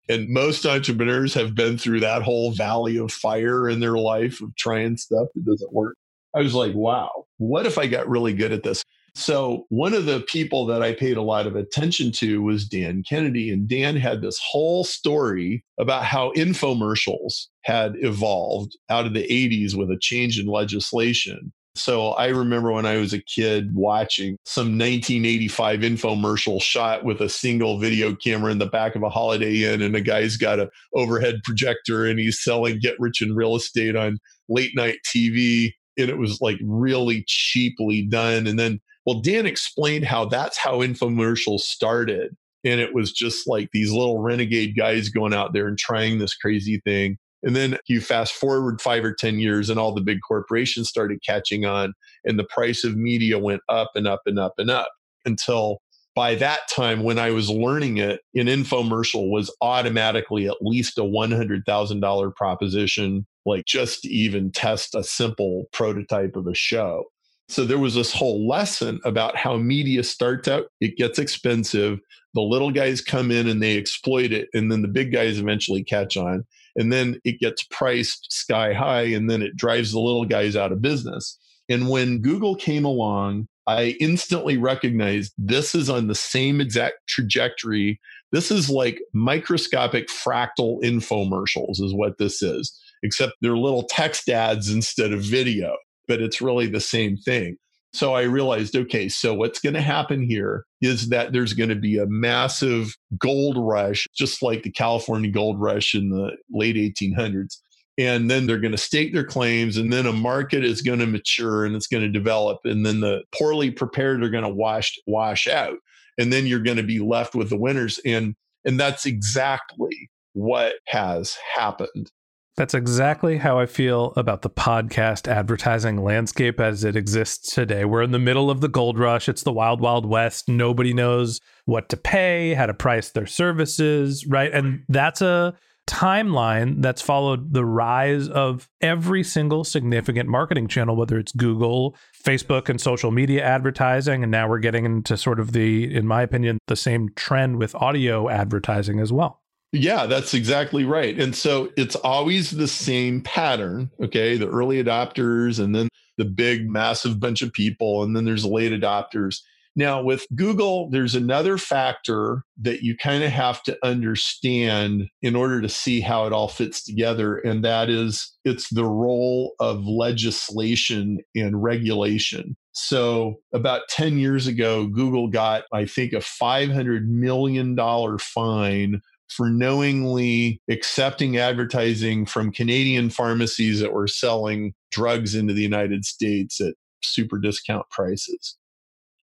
and 0.08 0.28
most 0.28 0.64
entrepreneurs 0.64 1.34
have 1.34 1.56
been 1.56 1.78
through 1.78 2.00
that 2.00 2.22
whole 2.22 2.52
valley 2.52 2.96
of 2.96 3.10
fire 3.10 3.68
in 3.68 3.80
their 3.80 3.96
life 3.96 4.40
of 4.40 4.54
trying 4.54 4.96
stuff 4.96 5.26
that 5.34 5.44
doesn't 5.44 5.72
work. 5.72 5.96
I 6.36 6.42
was 6.42 6.54
like, 6.54 6.74
wow, 6.74 7.10
what 7.38 7.64
if 7.64 7.78
I 7.78 7.86
got 7.86 8.08
really 8.08 8.34
good 8.34 8.52
at 8.52 8.62
this? 8.62 8.82
So, 9.14 9.64
one 9.70 9.94
of 9.94 10.04
the 10.04 10.20
people 10.20 10.66
that 10.66 10.82
I 10.82 10.92
paid 10.92 11.16
a 11.16 11.22
lot 11.22 11.46
of 11.46 11.56
attention 11.56 12.12
to 12.12 12.42
was 12.42 12.68
Dan 12.68 13.02
Kennedy. 13.08 13.50
And 13.50 13.66
Dan 13.66 13.96
had 13.96 14.20
this 14.20 14.38
whole 14.46 14.84
story 14.84 15.64
about 15.80 16.04
how 16.04 16.32
infomercials 16.36 17.46
had 17.62 17.94
evolved 18.00 18.76
out 18.90 19.06
of 19.06 19.14
the 19.14 19.26
80s 19.26 19.74
with 19.74 19.90
a 19.90 19.98
change 19.98 20.38
in 20.38 20.46
legislation. 20.46 21.50
So, 21.74 22.10
I 22.10 22.26
remember 22.26 22.70
when 22.72 22.84
I 22.84 22.98
was 22.98 23.14
a 23.14 23.22
kid 23.22 23.74
watching 23.74 24.36
some 24.44 24.78
1985 24.78 25.80
infomercial 25.80 26.60
shot 26.60 27.02
with 27.02 27.22
a 27.22 27.30
single 27.30 27.78
video 27.78 28.14
camera 28.14 28.52
in 28.52 28.58
the 28.58 28.66
back 28.66 28.96
of 28.96 29.02
a 29.02 29.08
Holiday 29.08 29.64
Inn, 29.64 29.80
and 29.80 29.96
a 29.96 30.02
guy's 30.02 30.36
got 30.36 30.60
an 30.60 30.68
overhead 30.94 31.36
projector 31.42 32.04
and 32.04 32.18
he's 32.18 32.44
selling 32.44 32.80
get 32.80 33.00
rich 33.00 33.22
in 33.22 33.34
real 33.34 33.56
estate 33.56 33.96
on 33.96 34.18
late 34.50 34.72
night 34.76 34.98
TV 35.06 35.72
and 35.98 36.10
it 36.10 36.18
was 36.18 36.40
like 36.40 36.58
really 36.62 37.24
cheaply 37.26 38.02
done. 38.02 38.46
And 38.46 38.58
then, 38.58 38.80
well, 39.04 39.20
Dan 39.20 39.46
explained 39.46 40.04
how 40.04 40.24
that's 40.26 40.58
how 40.58 40.80
infomercials 40.80 41.60
started. 41.60 42.36
And 42.64 42.80
it 42.80 42.94
was 42.94 43.12
just 43.12 43.46
like 43.46 43.70
these 43.72 43.92
little 43.92 44.18
renegade 44.18 44.76
guys 44.76 45.08
going 45.08 45.32
out 45.32 45.52
there 45.52 45.68
and 45.68 45.78
trying 45.78 46.18
this 46.18 46.34
crazy 46.34 46.80
thing. 46.84 47.18
And 47.42 47.54
then 47.54 47.78
you 47.86 48.00
fast 48.00 48.32
forward 48.32 48.80
five 48.80 49.04
or 49.04 49.12
10 49.12 49.38
years, 49.38 49.70
and 49.70 49.78
all 49.78 49.94
the 49.94 50.00
big 50.00 50.18
corporations 50.26 50.88
started 50.88 51.22
catching 51.24 51.64
on, 51.64 51.92
and 52.24 52.38
the 52.38 52.44
price 52.44 52.82
of 52.82 52.96
media 52.96 53.38
went 53.38 53.60
up 53.68 53.92
and 53.94 54.08
up 54.08 54.22
and 54.26 54.38
up 54.38 54.54
and 54.58 54.70
up 54.70 54.88
until 55.24 55.78
by 56.16 56.34
that 56.36 56.60
time, 56.74 57.02
when 57.02 57.18
I 57.18 57.30
was 57.30 57.50
learning 57.50 57.98
it, 57.98 58.22
an 58.34 58.46
infomercial 58.46 59.30
was 59.30 59.54
automatically 59.60 60.48
at 60.48 60.56
least 60.62 60.96
a 60.98 61.02
$100,000 61.02 62.34
proposition 62.34 63.26
like 63.46 63.64
just 63.64 64.04
even 64.04 64.50
test 64.50 64.94
a 64.94 65.04
simple 65.04 65.66
prototype 65.72 66.36
of 66.36 66.46
a 66.46 66.54
show. 66.54 67.04
So 67.48 67.64
there 67.64 67.78
was 67.78 67.94
this 67.94 68.12
whole 68.12 68.46
lesson 68.46 69.00
about 69.04 69.36
how 69.36 69.56
media 69.56 70.02
starts 70.02 70.48
out, 70.48 70.66
it 70.80 70.96
gets 70.96 71.18
expensive. 71.18 72.00
The 72.34 72.40
little 72.40 72.72
guys 72.72 73.00
come 73.00 73.30
in 73.30 73.46
and 73.46 73.62
they 73.62 73.78
exploit 73.78 74.32
it, 74.32 74.48
and 74.52 74.70
then 74.70 74.82
the 74.82 74.88
big 74.88 75.12
guys 75.12 75.38
eventually 75.38 75.84
catch 75.84 76.16
on. 76.16 76.44
And 76.74 76.92
then 76.92 77.20
it 77.24 77.38
gets 77.38 77.62
priced 77.70 78.32
sky 78.32 78.74
high, 78.74 79.04
and 79.04 79.30
then 79.30 79.42
it 79.42 79.56
drives 79.56 79.92
the 79.92 80.00
little 80.00 80.24
guys 80.24 80.56
out 80.56 80.72
of 80.72 80.82
business. 80.82 81.38
And 81.68 81.88
when 81.88 82.20
Google 82.20 82.56
came 82.56 82.84
along, 82.84 83.48
I 83.68 83.96
instantly 84.00 84.56
recognized 84.56 85.32
this 85.38 85.74
is 85.74 85.88
on 85.88 86.08
the 86.08 86.14
same 86.14 86.60
exact 86.60 87.06
trajectory. 87.08 88.00
This 88.32 88.50
is 88.50 88.68
like 88.68 89.00
microscopic 89.12 90.08
fractal 90.08 90.82
infomercials, 90.82 91.80
is 91.80 91.94
what 91.94 92.18
this 92.18 92.42
is 92.42 92.78
except 93.06 93.32
they're 93.40 93.56
little 93.56 93.84
text 93.88 94.28
ads 94.28 94.70
instead 94.70 95.12
of 95.12 95.22
video, 95.22 95.76
but 96.08 96.20
it's 96.20 96.42
really 96.42 96.66
the 96.66 96.80
same 96.80 97.16
thing. 97.16 97.56
So 97.92 98.14
I 98.14 98.22
realized, 98.22 98.76
okay, 98.76 99.08
so 99.08 99.32
what's 99.32 99.60
going 99.60 99.74
to 99.74 99.80
happen 99.80 100.22
here 100.22 100.66
is 100.82 101.08
that 101.08 101.32
there's 101.32 101.54
going 101.54 101.70
to 101.70 101.76
be 101.76 101.96
a 101.96 102.06
massive 102.06 102.94
gold 103.18 103.56
rush, 103.58 104.06
just 104.14 104.42
like 104.42 104.64
the 104.64 104.70
California 104.70 105.30
gold 105.30 105.58
rush 105.58 105.94
in 105.94 106.10
the 106.10 106.36
late 106.50 106.76
1800s. 106.76 107.56
And 107.96 108.30
then 108.30 108.46
they're 108.46 108.60
going 108.60 108.72
to 108.72 108.78
stake 108.78 109.14
their 109.14 109.24
claims, 109.24 109.78
and 109.78 109.90
then 109.90 110.04
a 110.04 110.12
market 110.12 110.62
is 110.62 110.82
going 110.82 110.98
to 110.98 111.06
mature 111.06 111.64
and 111.64 111.74
it's 111.74 111.86
going 111.86 112.02
to 112.02 112.10
develop. 112.10 112.58
And 112.64 112.84
then 112.84 113.00
the 113.00 113.22
poorly 113.34 113.70
prepared 113.70 114.22
are 114.22 114.28
going 114.28 114.44
to 114.44 114.50
wash 114.50 114.98
wash 115.06 115.46
out. 115.46 115.78
And 116.18 116.30
then 116.30 116.46
you're 116.46 116.60
going 116.60 116.76
to 116.76 116.82
be 116.82 116.98
left 116.98 117.34
with 117.34 117.48
the 117.48 117.56
winners. 117.56 117.98
And 118.04 118.34
and 118.66 118.78
that's 118.78 119.06
exactly 119.06 120.10
what 120.34 120.74
has 120.88 121.38
happened. 121.54 122.10
That's 122.56 122.72
exactly 122.72 123.36
how 123.36 123.58
I 123.58 123.66
feel 123.66 124.14
about 124.16 124.40
the 124.40 124.48
podcast 124.48 125.28
advertising 125.28 126.02
landscape 126.02 126.58
as 126.58 126.84
it 126.84 126.96
exists 126.96 127.54
today. 127.54 127.84
We're 127.84 128.00
in 128.00 128.12
the 128.12 128.18
middle 128.18 128.50
of 128.50 128.62
the 128.62 128.68
gold 128.68 128.98
rush. 128.98 129.28
It's 129.28 129.42
the 129.42 129.52
wild, 129.52 129.82
wild 129.82 130.06
west. 130.06 130.48
Nobody 130.48 130.94
knows 130.94 131.38
what 131.66 131.90
to 131.90 131.98
pay, 131.98 132.54
how 132.54 132.64
to 132.64 132.72
price 132.72 133.10
their 133.10 133.26
services, 133.26 134.26
right? 134.26 134.50
And 134.50 134.84
that's 134.88 135.20
a 135.20 135.54
timeline 135.86 136.80
that's 136.80 137.02
followed 137.02 137.52
the 137.52 137.64
rise 137.64 138.26
of 138.28 138.70
every 138.80 139.22
single 139.22 139.62
significant 139.62 140.30
marketing 140.30 140.66
channel, 140.66 140.96
whether 140.96 141.18
it's 141.18 141.32
Google, 141.32 141.94
Facebook, 142.24 142.70
and 142.70 142.80
social 142.80 143.10
media 143.10 143.44
advertising. 143.44 144.22
And 144.22 144.32
now 144.32 144.48
we're 144.48 144.60
getting 144.60 144.86
into 144.86 145.18
sort 145.18 145.40
of 145.40 145.52
the, 145.52 145.94
in 145.94 146.06
my 146.06 146.22
opinion, 146.22 146.58
the 146.68 146.76
same 146.76 147.10
trend 147.16 147.58
with 147.58 147.74
audio 147.74 148.30
advertising 148.30 148.98
as 148.98 149.12
well. 149.12 149.42
Yeah, 149.76 150.06
that's 150.06 150.34
exactly 150.34 150.84
right. 150.84 151.18
And 151.18 151.34
so 151.34 151.70
it's 151.76 151.96
always 151.96 152.50
the 152.50 152.68
same 152.68 153.20
pattern. 153.20 153.90
Okay. 154.02 154.36
The 154.36 154.48
early 154.48 154.82
adopters 154.82 155.62
and 155.62 155.74
then 155.74 155.88
the 156.16 156.24
big, 156.24 156.68
massive 156.68 157.20
bunch 157.20 157.42
of 157.42 157.52
people, 157.52 158.02
and 158.02 158.16
then 158.16 158.24
there's 158.24 158.44
late 158.44 158.72
adopters. 158.72 159.40
Now, 159.78 160.02
with 160.02 160.26
Google, 160.34 160.88
there's 160.88 161.14
another 161.14 161.58
factor 161.58 162.42
that 162.62 162.82
you 162.82 162.96
kind 162.96 163.22
of 163.22 163.30
have 163.30 163.62
to 163.64 163.76
understand 163.84 165.10
in 165.20 165.36
order 165.36 165.60
to 165.60 165.68
see 165.68 166.00
how 166.00 166.26
it 166.26 166.32
all 166.32 166.48
fits 166.48 166.82
together. 166.82 167.36
And 167.36 167.62
that 167.62 167.90
is 167.90 168.32
it's 168.46 168.70
the 168.70 168.86
role 168.86 169.52
of 169.60 169.84
legislation 169.84 171.18
and 171.34 171.62
regulation. 171.62 172.56
So, 172.72 173.36
about 173.52 173.88
10 173.90 174.18
years 174.18 174.46
ago, 174.46 174.86
Google 174.86 175.28
got, 175.28 175.64
I 175.72 175.84
think, 175.84 176.14
a 176.14 176.16
$500 176.16 177.06
million 177.06 177.76
fine 178.18 179.02
for 179.28 179.48
knowingly 179.48 180.60
accepting 180.70 181.36
advertising 181.36 182.26
from 182.26 182.52
Canadian 182.52 183.10
pharmacies 183.10 183.80
that 183.80 183.92
were 183.92 184.08
selling 184.08 184.74
drugs 184.90 185.34
into 185.34 185.52
the 185.52 185.62
United 185.62 186.04
States 186.04 186.60
at 186.60 186.74
super 187.02 187.38
discount 187.38 187.88
prices. 187.90 188.56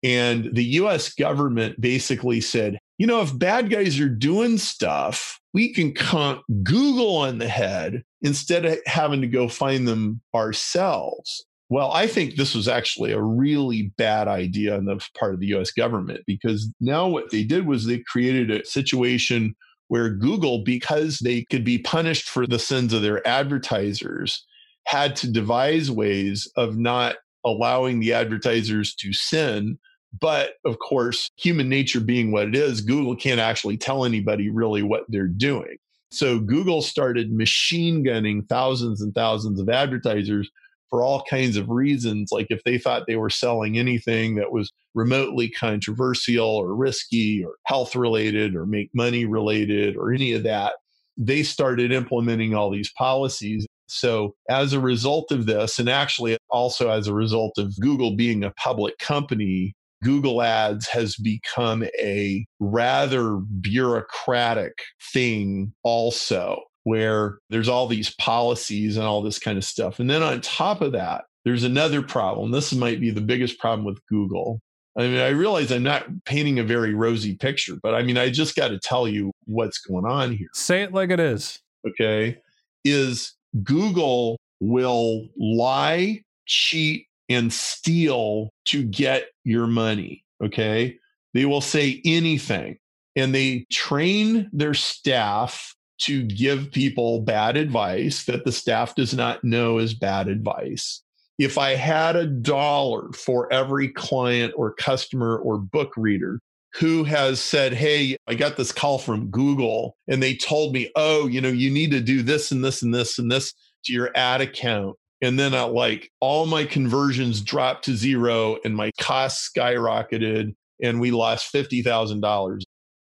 And 0.03 0.49
the 0.53 0.63
US 0.63 1.13
government 1.13 1.79
basically 1.79 2.41
said, 2.41 2.79
you 2.97 3.07
know, 3.07 3.21
if 3.21 3.37
bad 3.37 3.69
guys 3.69 3.99
are 3.99 4.09
doing 4.09 4.57
stuff, 4.57 5.39
we 5.53 5.73
can 5.73 5.93
conk 5.93 6.41
Google 6.63 7.17
on 7.17 7.37
the 7.37 7.47
head 7.47 8.03
instead 8.21 8.65
of 8.65 8.77
having 8.85 9.21
to 9.21 9.27
go 9.27 9.47
find 9.47 9.87
them 9.87 10.21
ourselves. 10.33 11.45
Well, 11.69 11.91
I 11.91 12.07
think 12.07 12.35
this 12.35 12.55
was 12.55 12.67
actually 12.67 13.11
a 13.11 13.21
really 13.21 13.93
bad 13.97 14.27
idea 14.27 14.75
on 14.75 14.85
the 14.85 14.99
part 15.17 15.33
of 15.33 15.39
the 15.39 15.47
US 15.55 15.71
government 15.71 16.21
because 16.25 16.71
now 16.79 17.07
what 17.07 17.29
they 17.31 17.43
did 17.43 17.67
was 17.67 17.85
they 17.85 17.99
created 17.99 18.49
a 18.49 18.65
situation 18.65 19.55
where 19.89 20.09
Google, 20.09 20.63
because 20.63 21.19
they 21.19 21.43
could 21.51 21.65
be 21.65 21.77
punished 21.77 22.29
for 22.29 22.47
the 22.47 22.59
sins 22.59 22.93
of 22.93 23.01
their 23.01 23.27
advertisers, 23.27 24.45
had 24.85 25.15
to 25.17 25.29
devise 25.29 25.91
ways 25.91 26.49
of 26.55 26.77
not 26.77 27.17
allowing 27.45 27.99
the 27.99 28.13
advertisers 28.13 28.95
to 28.95 29.11
sin. 29.13 29.77
But 30.19 30.53
of 30.65 30.79
course, 30.79 31.29
human 31.37 31.69
nature 31.69 31.99
being 31.99 32.31
what 32.31 32.47
it 32.47 32.55
is, 32.55 32.81
Google 32.81 33.15
can't 33.15 33.39
actually 33.39 33.77
tell 33.77 34.05
anybody 34.05 34.49
really 34.49 34.81
what 34.81 35.03
they're 35.09 35.27
doing. 35.27 35.77
So 36.11 36.39
Google 36.39 36.81
started 36.81 37.31
machine 37.31 38.01
gunning 38.03 38.43
thousands 38.43 39.01
and 39.01 39.13
thousands 39.13 39.59
of 39.59 39.69
advertisers 39.69 40.49
for 40.89 41.03
all 41.03 41.23
kinds 41.29 41.57
of 41.57 41.69
reasons. 41.69 42.31
Like 42.31 42.47
if 42.49 42.63
they 42.63 42.77
thought 42.77 43.07
they 43.07 43.15
were 43.15 43.29
selling 43.29 43.77
anything 43.77 44.35
that 44.35 44.51
was 44.51 44.71
remotely 44.93 45.49
controversial 45.49 46.47
or 46.47 46.75
risky 46.75 47.43
or 47.43 47.53
health 47.65 47.95
related 47.95 48.55
or 48.55 48.65
make 48.65 48.89
money 48.93 49.25
related 49.25 49.95
or 49.95 50.11
any 50.11 50.33
of 50.33 50.43
that, 50.43 50.73
they 51.17 51.43
started 51.43 51.91
implementing 51.91 52.55
all 52.55 52.71
these 52.71 52.91
policies. 52.93 53.65
So, 53.87 54.35
as 54.49 54.71
a 54.73 54.79
result 54.79 55.31
of 55.31 55.47
this, 55.47 55.79
and 55.79 55.89
actually 55.89 56.37
also 56.49 56.89
as 56.89 57.07
a 57.07 57.13
result 57.13 57.57
of 57.57 57.75
Google 57.79 58.15
being 58.15 58.43
a 58.43 58.51
public 58.51 58.97
company, 58.99 59.73
Google 60.03 60.41
Ads 60.41 60.87
has 60.89 61.15
become 61.17 61.83
a 61.99 62.45
rather 62.59 63.37
bureaucratic 63.37 64.73
thing, 65.11 65.73
also 65.83 66.61
where 66.89 67.37
there's 67.51 67.69
all 67.69 67.85
these 67.85 68.15
policies 68.15 68.97
and 68.97 69.05
all 69.05 69.21
this 69.21 69.37
kind 69.37 69.59
of 69.59 69.63
stuff. 69.63 69.99
And 69.99 70.09
then 70.09 70.23
on 70.23 70.41
top 70.41 70.81
of 70.81 70.93
that, 70.93 71.25
there's 71.45 71.63
another 71.63 72.01
problem. 72.01 72.49
This 72.49 72.73
might 72.73 72.99
be 72.99 73.11
the 73.11 73.21
biggest 73.21 73.59
problem 73.59 73.85
with 73.85 74.03
Google. 74.07 74.59
I 74.97 75.03
mean, 75.03 75.19
I 75.19 75.29
realize 75.29 75.71
I'm 75.71 75.83
not 75.83 76.07
painting 76.25 76.57
a 76.57 76.63
very 76.63 76.95
rosy 76.95 77.35
picture, 77.35 77.75
but 77.83 77.93
I 77.93 78.01
mean, 78.01 78.17
I 78.17 78.31
just 78.31 78.55
got 78.55 78.69
to 78.69 78.79
tell 78.79 79.07
you 79.07 79.31
what's 79.45 79.77
going 79.77 80.05
on 80.05 80.35
here. 80.35 80.47
Say 80.55 80.81
it 80.81 80.91
like 80.91 81.11
it 81.11 81.19
is. 81.19 81.59
Okay. 81.87 82.41
Is 82.83 83.35
Google 83.61 84.39
will 84.59 85.27
lie, 85.37 86.23
cheat, 86.47 87.05
and 87.29 87.53
steal 87.53 88.49
to 88.65 88.83
get 88.83 89.25
your 89.43 89.67
money. 89.67 90.23
Okay. 90.43 90.97
They 91.35 91.45
will 91.45 91.61
say 91.61 92.01
anything 92.03 92.79
and 93.15 93.35
they 93.35 93.67
train 93.71 94.49
their 94.51 94.73
staff 94.73 95.75
to 95.99 96.23
give 96.23 96.71
people 96.71 97.21
bad 97.21 97.57
advice 97.57 98.23
that 98.25 98.45
the 98.45 98.51
staff 98.51 98.95
does 98.95 99.13
not 99.13 99.43
know 99.43 99.77
is 99.77 99.93
bad 99.93 100.27
advice. 100.27 101.03
If 101.37 101.57
I 101.57 101.75
had 101.75 102.15
a 102.15 102.25
dollar 102.25 103.11
for 103.13 103.51
every 103.51 103.89
client 103.89 104.53
or 104.55 104.73
customer 104.73 105.37
or 105.37 105.57
book 105.57 105.93
reader 105.95 106.39
who 106.73 107.03
has 107.03 107.39
said, 107.39 107.73
Hey, 107.73 108.17
I 108.27 108.35
got 108.35 108.57
this 108.57 108.71
call 108.71 108.99
from 108.99 109.29
Google 109.29 109.95
and 110.07 110.21
they 110.21 110.35
told 110.35 110.73
me, 110.73 110.91
Oh, 110.95 111.27
you 111.27 111.41
know, 111.41 111.49
you 111.49 111.71
need 111.71 111.91
to 111.91 112.01
do 112.01 112.21
this 112.21 112.51
and 112.51 112.63
this 112.63 112.81
and 112.81 112.93
this 112.93 113.17
and 113.17 113.31
this 113.31 113.53
to 113.85 113.93
your 113.93 114.11
ad 114.15 114.41
account. 114.41 114.97
And 115.21 115.37
then 115.37 115.53
I 115.53 115.63
like 115.63 116.11
all 116.19 116.45
my 116.45 116.65
conversions 116.65 117.41
dropped 117.41 117.85
to 117.85 117.95
zero 117.95 118.57
and 118.63 118.75
my 118.75 118.91
costs 118.99 119.49
skyrocketed 119.49 120.55
and 120.81 120.99
we 121.01 121.11
lost 121.11 121.53
$50,000. 121.53 122.61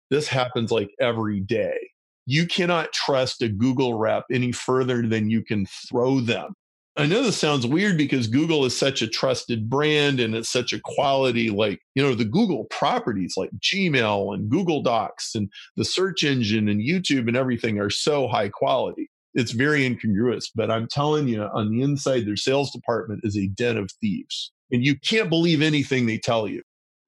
This 0.09 0.27
happens 0.27 0.71
like 0.71 0.89
every 0.99 1.41
day 1.41 1.77
you 2.27 2.45
cannot 2.45 2.91
trust 2.91 3.41
a 3.41 3.47
Google 3.47 3.97
rep 3.97 4.25
any 4.31 4.51
further 4.51 5.07
than 5.07 5.29
you 5.29 5.41
can 5.41 5.65
throw 5.65 6.19
them. 6.19 6.53
I 6.97 7.05
know 7.05 7.23
this 7.23 7.37
sounds 7.37 7.65
weird 7.65 7.97
because 7.97 8.27
Google 8.27 8.65
is 8.65 8.75
such 8.75 9.01
a 9.01 9.07
trusted 9.07 9.69
brand 9.69 10.19
and 10.19 10.35
it's 10.35 10.49
such 10.49 10.73
a 10.73 10.81
quality, 10.83 11.49
like, 11.49 11.79
you 11.95 12.03
know, 12.03 12.15
the 12.15 12.25
Google 12.25 12.65
properties 12.65 13.35
like 13.37 13.51
Gmail 13.59 14.33
and 14.33 14.49
Google 14.49 14.81
Docs 14.81 15.35
and 15.35 15.49
the 15.77 15.85
search 15.85 16.23
engine 16.23 16.67
and 16.67 16.81
YouTube 16.81 17.27
and 17.27 17.37
everything 17.37 17.79
are 17.79 17.91
so 17.91 18.27
high 18.27 18.49
quality. 18.49 19.09
It's 19.33 19.51
very 19.51 19.85
incongruous, 19.85 20.49
but 20.49 20.69
I'm 20.69 20.87
telling 20.87 21.27
you, 21.27 21.43
on 21.43 21.71
the 21.71 21.81
inside, 21.81 22.25
their 22.25 22.35
sales 22.35 22.71
department 22.71 23.21
is 23.23 23.37
a 23.37 23.47
den 23.47 23.77
of 23.77 23.91
thieves. 24.01 24.51
And 24.71 24.83
you 24.83 24.97
can't 24.99 25.29
believe 25.29 25.61
anything 25.61 26.07
they 26.07 26.17
tell 26.17 26.47
you. 26.47 26.61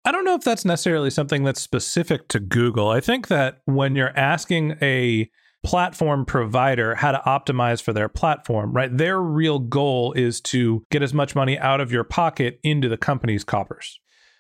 I 0.09 0.11
don't 0.11 0.25
know 0.25 0.33
if 0.33 0.43
that's 0.43 0.65
necessarily 0.65 1.11
something 1.11 1.43
that's 1.43 1.61
specific 1.61 2.29
to 2.29 2.39
Google. 2.39 2.89
I 2.89 2.99
think 2.99 3.27
that 3.27 3.61
when 3.65 3.95
you're 3.95 4.17
asking 4.17 4.75
a 4.81 5.29
platform 5.63 6.25
provider 6.25 6.95
how 6.95 7.11
to 7.11 7.21
optimize 7.27 7.79
for 7.79 7.93
their 7.93 8.09
platform, 8.09 8.73
right? 8.73 8.89
Their 8.97 9.21
real 9.21 9.59
goal 9.59 10.13
is 10.13 10.41
to 10.41 10.83
get 10.89 11.03
as 11.03 11.13
much 11.13 11.35
money 11.35 11.59
out 11.59 11.79
of 11.79 11.91
your 11.91 12.03
pocket 12.03 12.59
into 12.63 12.89
the 12.89 12.97
company's 12.97 13.43
coffers. 13.43 13.99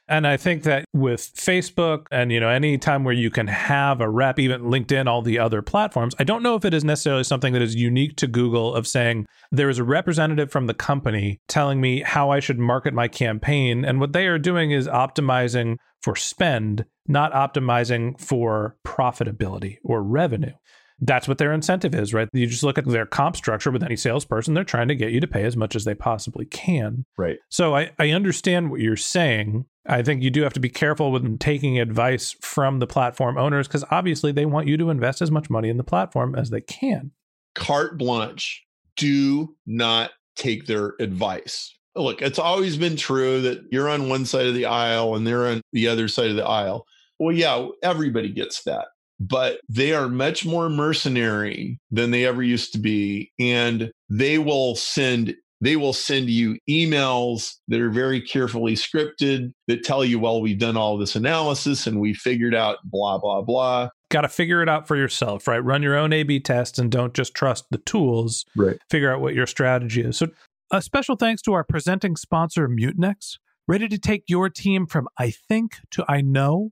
And 0.09 0.25
I 0.25 0.37
think 0.37 0.63
that 0.63 0.85
with 0.91 1.21
Facebook 1.35 2.07
and 2.11 2.31
you 2.31 2.39
know 2.39 2.49
any 2.49 2.79
time 2.79 3.03
where 3.03 3.13
you 3.13 3.29
can 3.29 3.45
have 3.45 4.01
a 4.01 4.09
rep, 4.09 4.39
even 4.39 4.63
LinkedIn, 4.63 5.07
all 5.07 5.21
the 5.21 5.37
other 5.37 5.61
platforms, 5.61 6.15
I 6.17 6.23
don't 6.23 6.41
know 6.41 6.55
if 6.55 6.65
it 6.65 6.73
is 6.73 6.83
necessarily 6.83 7.23
something 7.23 7.53
that 7.53 7.61
is 7.61 7.75
unique 7.75 8.15
to 8.17 8.27
Google 8.27 8.73
of 8.73 8.87
saying 8.87 9.27
there 9.51 9.69
is 9.69 9.77
a 9.77 9.83
representative 9.83 10.51
from 10.51 10.65
the 10.65 10.73
company 10.73 11.39
telling 11.47 11.79
me 11.79 12.01
how 12.01 12.31
I 12.31 12.39
should 12.39 12.57
market 12.57 12.93
my 12.93 13.07
campaign. 13.07 13.85
And 13.85 13.99
what 13.99 14.13
they 14.13 14.25
are 14.25 14.39
doing 14.39 14.71
is 14.71 14.87
optimizing 14.87 15.77
for 16.01 16.15
spend, 16.15 16.85
not 17.07 17.31
optimizing 17.33 18.19
for 18.19 18.77
profitability 18.83 19.77
or 19.83 20.01
revenue 20.01 20.53
that's 21.01 21.27
what 21.27 21.37
their 21.37 21.53
incentive 21.53 21.95
is, 21.95 22.13
right? 22.13 22.27
You 22.33 22.47
just 22.47 22.63
look 22.63 22.77
at 22.77 22.85
their 22.85 23.05
comp 23.05 23.35
structure 23.35 23.71
with 23.71 23.83
any 23.83 23.95
salesperson, 23.95 24.53
they're 24.53 24.63
trying 24.63 24.89
to 24.89 24.95
get 24.95 25.11
you 25.11 25.19
to 25.19 25.27
pay 25.27 25.43
as 25.43 25.55
much 25.55 25.75
as 25.75 25.85
they 25.85 25.95
possibly 25.95 26.45
can. 26.45 27.05
Right. 27.17 27.37
So 27.49 27.75
I, 27.75 27.91
I 27.99 28.11
understand 28.11 28.69
what 28.69 28.81
you're 28.81 28.97
saying. 28.97 29.65
I 29.87 30.03
think 30.03 30.21
you 30.21 30.29
do 30.29 30.43
have 30.43 30.53
to 30.53 30.59
be 30.59 30.69
careful 30.69 31.11
with 31.11 31.39
taking 31.39 31.79
advice 31.79 32.35
from 32.41 32.79
the 32.79 32.87
platform 32.87 33.37
owners 33.37 33.67
because 33.67 33.85
obviously 33.91 34.31
they 34.31 34.45
want 34.45 34.67
you 34.67 34.77
to 34.77 34.89
invest 34.89 35.21
as 35.21 35.31
much 35.31 35.49
money 35.49 35.69
in 35.69 35.77
the 35.77 35.83
platform 35.83 36.35
as 36.35 36.49
they 36.49 36.61
can. 36.61 37.11
Carte 37.55 37.97
blanche. 37.97 38.65
Do 38.95 39.55
not 39.65 40.11
take 40.35 40.65
their 40.65 40.93
advice. 40.99 41.73
Look, 41.95 42.21
it's 42.21 42.39
always 42.39 42.77
been 42.77 42.97
true 42.97 43.41
that 43.41 43.63
you're 43.71 43.89
on 43.89 44.09
one 44.09 44.25
side 44.25 44.45
of 44.45 44.53
the 44.53 44.65
aisle 44.65 45.15
and 45.15 45.25
they're 45.25 45.47
on 45.47 45.61
the 45.71 45.87
other 45.87 46.07
side 46.07 46.29
of 46.29 46.35
the 46.35 46.45
aisle. 46.45 46.85
Well, 47.17 47.35
yeah, 47.35 47.67
everybody 47.81 48.29
gets 48.29 48.63
that 48.63 48.87
but 49.19 49.59
they 49.67 49.93
are 49.93 50.09
much 50.09 50.45
more 50.45 50.69
mercenary 50.69 51.79
than 51.91 52.11
they 52.11 52.25
ever 52.25 52.41
used 52.41 52.71
to 52.73 52.79
be 52.79 53.31
and 53.39 53.91
they 54.09 54.37
will 54.37 54.75
send 54.75 55.35
they 55.61 55.75
will 55.75 55.91
send 55.91 56.29
you 56.29 56.57
emails 56.69 57.55
that 57.67 57.81
are 57.81 57.89
very 57.89 58.21
carefully 58.21 58.75
scripted 58.75 59.51
that 59.67 59.83
tell 59.83 60.05
you 60.05 60.19
well 60.19 60.41
we've 60.41 60.59
done 60.59 60.77
all 60.77 60.97
this 60.97 61.15
analysis 61.15 61.85
and 61.85 61.99
we 61.99 62.13
figured 62.13 62.55
out 62.55 62.77
blah 62.85 63.17
blah 63.17 63.41
blah 63.41 63.89
got 64.09 64.21
to 64.21 64.27
figure 64.27 64.61
it 64.61 64.69
out 64.69 64.87
for 64.87 64.95
yourself, 64.95 65.47
right? 65.47 65.63
Run 65.63 65.83
your 65.83 65.95
own 65.95 66.11
A 66.13 66.23
B 66.23 66.39
tests 66.39 66.79
and 66.79 66.91
don't 66.91 67.13
just 67.13 67.33
trust 67.33 67.65
the 67.71 67.77
tools. 67.77 68.45
Right. 68.55 68.77
Figure 68.89 69.13
out 69.13 69.21
what 69.21 69.35
your 69.35 69.47
strategy 69.47 70.01
is. 70.01 70.17
So, 70.17 70.27
a 70.71 70.81
special 70.81 71.15
thanks 71.15 71.41
to 71.43 71.53
our 71.53 71.63
presenting 71.63 72.15
sponsor, 72.15 72.67
Mutinex. 72.67 73.37
Ready 73.67 73.87
to 73.87 73.97
take 73.97 74.23
your 74.27 74.49
team 74.49 74.85
from 74.87 75.07
I 75.17 75.31
think 75.31 75.77
to 75.91 76.05
I 76.07 76.21
know? 76.21 76.71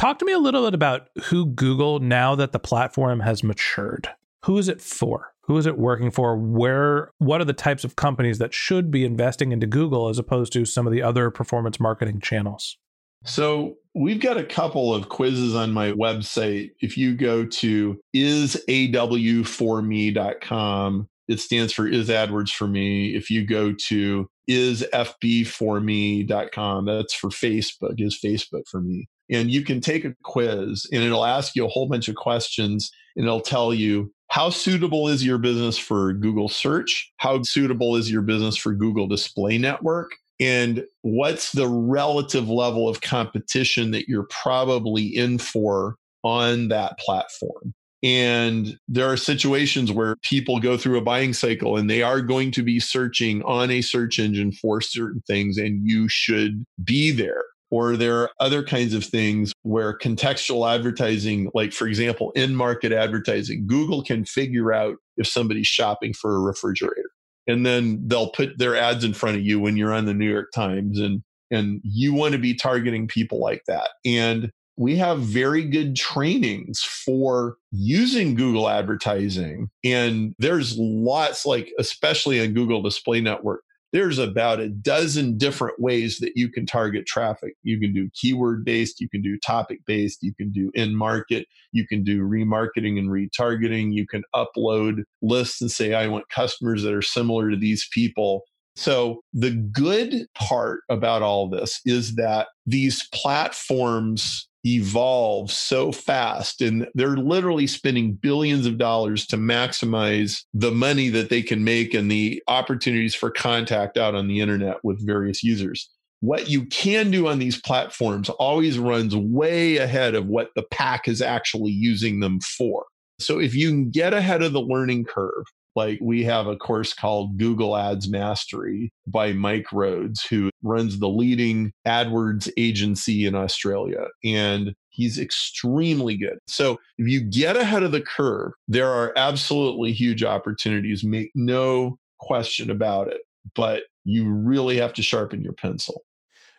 Talk 0.00 0.18
to 0.20 0.24
me 0.24 0.32
a 0.32 0.38
little 0.38 0.64
bit 0.64 0.72
about 0.72 1.08
who 1.24 1.44
Google 1.44 1.98
now 1.98 2.34
that 2.34 2.52
the 2.52 2.58
platform 2.58 3.20
has 3.20 3.44
matured. 3.44 4.08
Who 4.46 4.56
is 4.56 4.66
it 4.66 4.80
for? 4.80 5.34
Who 5.42 5.58
is 5.58 5.66
it 5.66 5.76
working 5.76 6.10
for? 6.10 6.38
Where 6.38 7.10
what 7.18 7.42
are 7.42 7.44
the 7.44 7.52
types 7.52 7.84
of 7.84 7.96
companies 7.96 8.38
that 8.38 8.54
should 8.54 8.90
be 8.90 9.04
investing 9.04 9.52
into 9.52 9.66
Google 9.66 10.08
as 10.08 10.18
opposed 10.18 10.54
to 10.54 10.64
some 10.64 10.86
of 10.86 10.94
the 10.94 11.02
other 11.02 11.30
performance 11.30 11.78
marketing 11.78 12.20
channels? 12.20 12.78
So 13.26 13.76
we've 13.94 14.22
got 14.22 14.38
a 14.38 14.44
couple 14.44 14.94
of 14.94 15.10
quizzes 15.10 15.54
on 15.54 15.72
my 15.72 15.92
website. 15.92 16.70
If 16.80 16.96
you 16.96 17.14
go 17.14 17.44
to 17.44 18.00
isAW4me.com, 18.16 21.08
it 21.28 21.40
stands 21.40 21.74
for 21.74 21.86
is 21.86 22.08
AdWords 22.08 22.52
for 22.52 22.66
me. 22.66 23.14
If 23.14 23.30
you 23.30 23.46
go 23.46 23.74
to 23.88 24.30
isFB4me.com, 24.48 26.86
that's 26.86 27.12
for 27.12 27.28
Facebook, 27.28 27.96
is 27.98 28.18
Facebook 28.18 28.66
for 28.66 28.80
me. 28.80 29.06
And 29.30 29.50
you 29.50 29.62
can 29.64 29.80
take 29.80 30.04
a 30.04 30.14
quiz 30.22 30.86
and 30.92 31.02
it'll 31.02 31.24
ask 31.24 31.54
you 31.54 31.64
a 31.64 31.68
whole 31.68 31.86
bunch 31.86 32.08
of 32.08 32.16
questions 32.16 32.90
and 33.16 33.24
it'll 33.26 33.40
tell 33.40 33.72
you 33.72 34.12
how 34.28 34.50
suitable 34.50 35.08
is 35.08 35.24
your 35.24 35.38
business 35.38 35.76
for 35.76 36.12
Google 36.12 36.48
search? 36.48 37.12
How 37.18 37.42
suitable 37.42 37.96
is 37.96 38.10
your 38.10 38.22
business 38.22 38.56
for 38.56 38.72
Google 38.74 39.06
Display 39.06 39.58
Network? 39.58 40.12
and 40.40 40.86
what's 41.02 41.52
the 41.52 41.68
relative 41.68 42.48
level 42.48 42.88
of 42.88 43.02
competition 43.02 43.90
that 43.90 44.08
you're 44.08 44.26
probably 44.30 45.04
in 45.04 45.36
for 45.36 45.96
on 46.24 46.68
that 46.68 46.98
platform. 46.98 47.74
And 48.02 48.78
there 48.88 49.06
are 49.06 49.16
situations 49.16 49.92
where 49.92 50.16
people 50.22 50.58
go 50.58 50.78
through 50.78 50.96
a 50.96 51.02
buying 51.02 51.34
cycle 51.34 51.76
and 51.76 51.90
they 51.90 52.02
are 52.02 52.22
going 52.22 52.50
to 52.52 52.62
be 52.62 52.80
searching 52.80 53.42
on 53.42 53.70
a 53.70 53.82
search 53.82 54.18
engine 54.18 54.52
for 54.52 54.80
certain 54.80 55.22
things, 55.26 55.58
and 55.58 55.86
you 55.86 56.08
should 56.08 56.64
be 56.82 57.10
there. 57.10 57.44
Or 57.70 57.96
there 57.96 58.18
are 58.18 58.30
other 58.40 58.64
kinds 58.64 58.94
of 58.94 59.04
things 59.04 59.52
where 59.62 59.96
contextual 59.96 60.68
advertising, 60.72 61.50
like 61.54 61.72
for 61.72 61.86
example, 61.86 62.32
in 62.32 62.56
market 62.56 62.92
advertising, 62.92 63.66
Google 63.66 64.02
can 64.02 64.24
figure 64.24 64.72
out 64.72 64.96
if 65.16 65.26
somebody's 65.26 65.68
shopping 65.68 66.12
for 66.12 66.34
a 66.34 66.40
refrigerator 66.40 67.10
and 67.46 67.66
then 67.66 68.00
they'll 68.06 68.30
put 68.30 68.58
their 68.58 68.76
ads 68.76 69.04
in 69.04 69.12
front 69.12 69.36
of 69.36 69.42
you 69.42 69.60
when 69.60 69.76
you're 69.76 69.92
on 69.92 70.06
the 70.06 70.14
New 70.14 70.30
York 70.30 70.52
Times 70.54 70.98
and 70.98 71.22
and 71.50 71.80
you 71.82 72.14
want 72.14 72.32
to 72.32 72.38
be 72.38 72.54
targeting 72.54 73.08
people 73.08 73.40
like 73.40 73.64
that. 73.66 73.90
And 74.04 74.52
we 74.76 74.96
have 74.96 75.18
very 75.18 75.64
good 75.64 75.96
trainings 75.96 76.80
for 76.80 77.56
using 77.72 78.36
Google 78.36 78.68
advertising. 78.68 79.68
And 79.84 80.32
there's 80.38 80.78
lots, 80.78 81.44
like, 81.44 81.72
especially 81.80 82.40
on 82.40 82.54
Google 82.54 82.82
Display 82.82 83.20
Network, 83.20 83.62
there's 83.92 84.18
about 84.18 84.60
a 84.60 84.68
dozen 84.68 85.36
different 85.36 85.80
ways 85.80 86.18
that 86.18 86.32
you 86.36 86.48
can 86.48 86.66
target 86.66 87.06
traffic. 87.06 87.54
You 87.62 87.80
can 87.80 87.92
do 87.92 88.08
keyword 88.14 88.64
based, 88.64 89.00
you 89.00 89.08
can 89.08 89.22
do 89.22 89.38
topic 89.38 89.80
based, 89.86 90.22
you 90.22 90.34
can 90.34 90.52
do 90.52 90.70
in 90.74 90.94
market, 90.94 91.46
you 91.72 91.86
can 91.86 92.04
do 92.04 92.22
remarketing 92.22 92.98
and 92.98 93.08
retargeting, 93.08 93.92
you 93.92 94.06
can 94.06 94.22
upload 94.34 95.02
lists 95.22 95.60
and 95.60 95.70
say, 95.70 95.94
I 95.94 96.06
want 96.06 96.28
customers 96.28 96.82
that 96.82 96.94
are 96.94 97.02
similar 97.02 97.50
to 97.50 97.56
these 97.56 97.88
people. 97.92 98.44
So, 98.76 99.22
the 99.32 99.50
good 99.50 100.26
part 100.34 100.82
about 100.88 101.22
all 101.22 101.48
this 101.48 101.80
is 101.84 102.14
that 102.14 102.48
these 102.66 103.06
platforms 103.12 104.48
evolve 104.66 105.50
so 105.50 105.90
fast 105.90 106.60
and 106.60 106.86
they're 106.94 107.16
literally 107.16 107.66
spending 107.66 108.12
billions 108.12 108.66
of 108.66 108.76
dollars 108.76 109.26
to 109.26 109.36
maximize 109.36 110.44
the 110.52 110.70
money 110.70 111.08
that 111.08 111.30
they 111.30 111.42
can 111.42 111.64
make 111.64 111.94
and 111.94 112.10
the 112.10 112.42
opportunities 112.46 113.14
for 113.14 113.30
contact 113.30 113.96
out 113.96 114.14
on 114.14 114.28
the 114.28 114.40
internet 114.40 114.76
with 114.84 115.04
various 115.04 115.42
users. 115.42 115.88
What 116.20 116.50
you 116.50 116.66
can 116.66 117.10
do 117.10 117.28
on 117.28 117.38
these 117.38 117.60
platforms 117.60 118.28
always 118.28 118.78
runs 118.78 119.16
way 119.16 119.78
ahead 119.78 120.14
of 120.14 120.26
what 120.26 120.50
the 120.54 120.64
pack 120.70 121.08
is 121.08 121.22
actually 121.22 121.72
using 121.72 122.20
them 122.20 122.40
for. 122.40 122.84
So 123.18 123.38
if 123.38 123.54
you 123.54 123.70
can 123.70 123.90
get 123.90 124.12
ahead 124.12 124.42
of 124.42 124.52
the 124.52 124.60
learning 124.60 125.04
curve, 125.04 125.44
like 125.80 125.98
we 126.02 126.22
have 126.24 126.46
a 126.46 126.56
course 126.56 126.92
called 126.92 127.38
Google 127.38 127.74
Ads 127.74 128.06
Mastery 128.08 128.92
by 129.06 129.32
Mike 129.32 129.72
Rhodes, 129.72 130.22
who 130.22 130.50
runs 130.62 130.98
the 130.98 131.08
leading 131.08 131.72
AdWords 131.86 132.50
agency 132.58 133.24
in 133.24 133.34
Australia. 133.34 134.04
And 134.22 134.74
he's 134.90 135.18
extremely 135.18 136.18
good. 136.18 136.38
So 136.46 136.78
if 136.98 137.08
you 137.08 137.22
get 137.22 137.56
ahead 137.56 137.82
of 137.82 137.92
the 137.92 138.02
curve, 138.02 138.52
there 138.68 138.90
are 138.90 139.14
absolutely 139.16 139.92
huge 139.92 140.22
opportunities. 140.22 141.02
Make 141.02 141.30
no 141.34 141.98
question 142.18 142.70
about 142.70 143.08
it. 143.08 143.22
But 143.54 143.84
you 144.04 144.30
really 144.30 144.76
have 144.76 144.92
to 144.94 145.02
sharpen 145.02 145.40
your 145.42 145.54
pencil. 145.54 146.02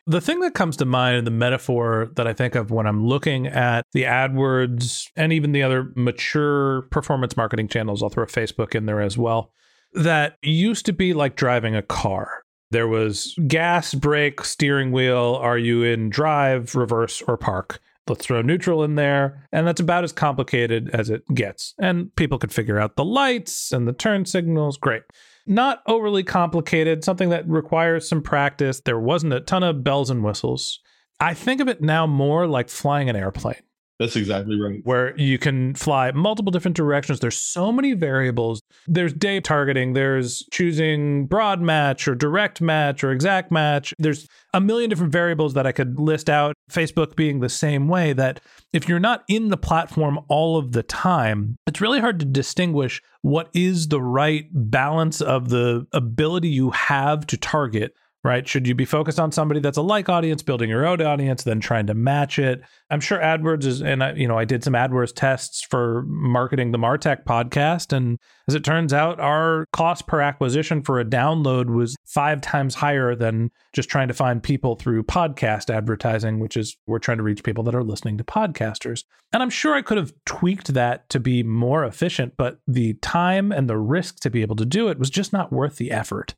The 0.07 0.21
thing 0.21 0.39
that 0.39 0.55
comes 0.55 0.77
to 0.77 0.85
mind 0.85 1.17
in 1.17 1.25
the 1.25 1.31
metaphor 1.31 2.09
that 2.15 2.25
I 2.25 2.33
think 2.33 2.55
of 2.55 2.71
when 2.71 2.87
I'm 2.87 3.05
looking 3.05 3.45
at 3.45 3.85
the 3.93 4.03
AdWords 4.03 5.07
and 5.15 5.31
even 5.31 5.51
the 5.51 5.61
other 5.61 5.91
mature 5.95 6.83
performance 6.89 7.37
marketing 7.37 7.67
channels, 7.67 8.01
I'll 8.01 8.09
throw 8.09 8.25
Facebook 8.25 8.73
in 8.73 8.87
there 8.87 8.99
as 8.99 9.17
well, 9.17 9.53
that 9.93 10.37
used 10.41 10.85
to 10.87 10.93
be 10.93 11.13
like 11.13 11.35
driving 11.35 11.75
a 11.75 11.83
car. 11.83 12.43
There 12.71 12.87
was 12.87 13.37
gas, 13.47 13.93
brake, 13.93 14.43
steering 14.43 14.91
wheel. 14.91 15.37
Are 15.39 15.57
you 15.57 15.83
in 15.83 16.09
drive, 16.09 16.73
reverse, 16.73 17.21
or 17.21 17.37
park? 17.37 17.79
Let's 18.07 18.25
throw 18.25 18.41
neutral 18.41 18.83
in 18.83 18.95
there. 18.95 19.47
And 19.51 19.67
that's 19.67 19.81
about 19.81 20.03
as 20.03 20.11
complicated 20.11 20.89
as 20.93 21.09
it 21.09 21.23
gets. 21.33 21.75
And 21.79 22.15
people 22.15 22.39
could 22.39 22.51
figure 22.51 22.79
out 22.79 22.95
the 22.95 23.05
lights 23.05 23.71
and 23.71 23.87
the 23.87 23.93
turn 23.93 24.25
signals. 24.25 24.77
Great 24.77 25.03
not 25.45 25.81
overly 25.87 26.23
complicated, 26.23 27.03
something 27.03 27.29
that 27.29 27.47
requires 27.47 28.07
some 28.07 28.21
practice. 28.21 28.81
There 28.81 28.99
wasn't 28.99 29.33
a 29.33 29.41
ton 29.41 29.63
of 29.63 29.83
bells 29.83 30.09
and 30.09 30.23
whistles. 30.23 30.79
I 31.19 31.33
think 31.33 31.61
of 31.61 31.67
it 31.67 31.81
now 31.81 32.07
more 32.07 32.47
like 32.47 32.69
flying 32.69 33.09
an 33.09 33.15
airplane. 33.15 33.61
That's 34.01 34.15
exactly 34.15 34.59
right. 34.59 34.81
Where 34.83 35.15
you 35.15 35.37
can 35.37 35.75
fly 35.75 36.09
multiple 36.09 36.49
different 36.49 36.75
directions. 36.75 37.19
There's 37.19 37.37
so 37.37 37.71
many 37.71 37.93
variables. 37.93 38.63
There's 38.87 39.13
day 39.13 39.39
targeting, 39.39 39.93
there's 39.93 40.43
choosing 40.51 41.27
broad 41.27 41.61
match 41.61 42.07
or 42.07 42.15
direct 42.15 42.61
match 42.61 43.03
or 43.03 43.11
exact 43.11 43.51
match. 43.51 43.93
There's 43.99 44.27
a 44.55 44.59
million 44.59 44.89
different 44.89 45.11
variables 45.11 45.53
that 45.53 45.67
I 45.67 45.71
could 45.71 45.99
list 45.99 46.31
out. 46.31 46.55
Facebook 46.71 47.15
being 47.15 47.41
the 47.41 47.49
same 47.49 47.87
way 47.87 48.11
that 48.13 48.39
if 48.73 48.89
you're 48.89 48.99
not 48.99 49.23
in 49.27 49.49
the 49.49 49.57
platform 49.57 50.19
all 50.29 50.57
of 50.57 50.71
the 50.71 50.81
time, 50.81 51.59
it's 51.67 51.79
really 51.79 51.99
hard 51.99 52.19
to 52.21 52.25
distinguish 52.25 53.03
what 53.21 53.51
is 53.53 53.89
the 53.89 54.01
right 54.01 54.45
balance 54.51 55.21
of 55.21 55.49
the 55.49 55.85
ability 55.93 56.47
you 56.49 56.71
have 56.71 57.27
to 57.27 57.37
target 57.37 57.93
right? 58.23 58.47
Should 58.47 58.67
you 58.67 58.75
be 58.75 58.85
focused 58.85 59.19
on 59.19 59.31
somebody 59.31 59.59
that's 59.59 59.77
a 59.77 59.81
like 59.81 60.09
audience, 60.09 60.43
building 60.43 60.69
your 60.69 60.85
own 60.85 61.01
audience, 61.01 61.43
then 61.43 61.59
trying 61.59 61.87
to 61.87 61.93
match 61.93 62.37
it? 62.37 62.61
I'm 62.89 62.99
sure 62.99 63.19
AdWords 63.19 63.65
is, 63.65 63.81
and 63.81 64.03
I, 64.03 64.13
you 64.13 64.27
know, 64.27 64.37
I 64.37 64.45
did 64.45 64.63
some 64.63 64.73
AdWords 64.73 65.13
tests 65.15 65.63
for 65.63 66.03
marketing 66.07 66.71
the 66.71 66.77
Martech 66.77 67.23
podcast, 67.25 67.93
and 67.93 68.19
as 68.47 68.55
it 68.55 68.63
turns 68.63 68.93
out, 68.93 69.19
our 69.19 69.65
cost 69.73 70.07
per 70.07 70.21
acquisition 70.21 70.83
for 70.83 70.99
a 70.99 71.05
download 71.05 71.73
was 71.73 71.95
five 72.05 72.41
times 72.41 72.75
higher 72.75 73.15
than 73.15 73.49
just 73.73 73.89
trying 73.89 74.07
to 74.09 74.13
find 74.13 74.43
people 74.43 74.75
through 74.75 75.03
podcast 75.03 75.73
advertising, 75.73 76.39
which 76.39 76.57
is 76.57 76.77
we're 76.85 76.99
trying 76.99 77.17
to 77.17 77.23
reach 77.23 77.43
people 77.43 77.63
that 77.63 77.75
are 77.75 77.83
listening 77.83 78.17
to 78.17 78.23
podcasters. 78.23 79.03
And 79.33 79.41
I'm 79.41 79.49
sure 79.49 79.73
I 79.73 79.81
could 79.81 79.97
have 79.97 80.13
tweaked 80.25 80.73
that 80.73 81.09
to 81.09 81.19
be 81.19 81.41
more 81.43 81.85
efficient, 81.85 82.33
but 82.37 82.59
the 82.67 82.93
time 82.95 83.51
and 83.51 83.69
the 83.69 83.77
risk 83.77 84.19
to 84.21 84.29
be 84.29 84.41
able 84.41 84.57
to 84.57 84.65
do 84.65 84.89
it 84.89 84.99
was 84.99 85.09
just 85.09 85.31
not 85.31 85.53
worth 85.53 85.77
the 85.77 85.91
effort. 85.91 86.35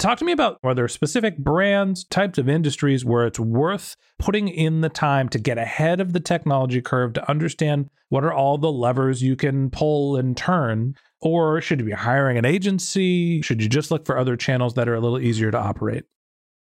Talk 0.00 0.16
to 0.16 0.24
me 0.24 0.32
about 0.32 0.58
are 0.64 0.74
there 0.74 0.88
specific 0.88 1.36
brands, 1.36 2.04
types 2.04 2.38
of 2.38 2.48
industries 2.48 3.04
where 3.04 3.26
it's 3.26 3.38
worth 3.38 3.96
putting 4.18 4.48
in 4.48 4.80
the 4.80 4.88
time 4.88 5.28
to 5.28 5.38
get 5.38 5.58
ahead 5.58 6.00
of 6.00 6.14
the 6.14 6.20
technology 6.20 6.80
curve 6.80 7.12
to 7.12 7.30
understand 7.30 7.90
what 8.08 8.24
are 8.24 8.32
all 8.32 8.56
the 8.56 8.72
levers 8.72 9.22
you 9.22 9.36
can 9.36 9.68
pull 9.68 10.16
and 10.16 10.38
turn? 10.38 10.94
Or 11.20 11.60
should 11.60 11.80
you 11.80 11.84
be 11.84 11.92
hiring 11.92 12.38
an 12.38 12.46
agency? 12.46 13.42
Should 13.42 13.62
you 13.62 13.68
just 13.68 13.90
look 13.90 14.06
for 14.06 14.16
other 14.16 14.38
channels 14.38 14.72
that 14.72 14.88
are 14.88 14.94
a 14.94 15.00
little 15.00 15.20
easier 15.20 15.50
to 15.50 15.58
operate? 15.58 16.04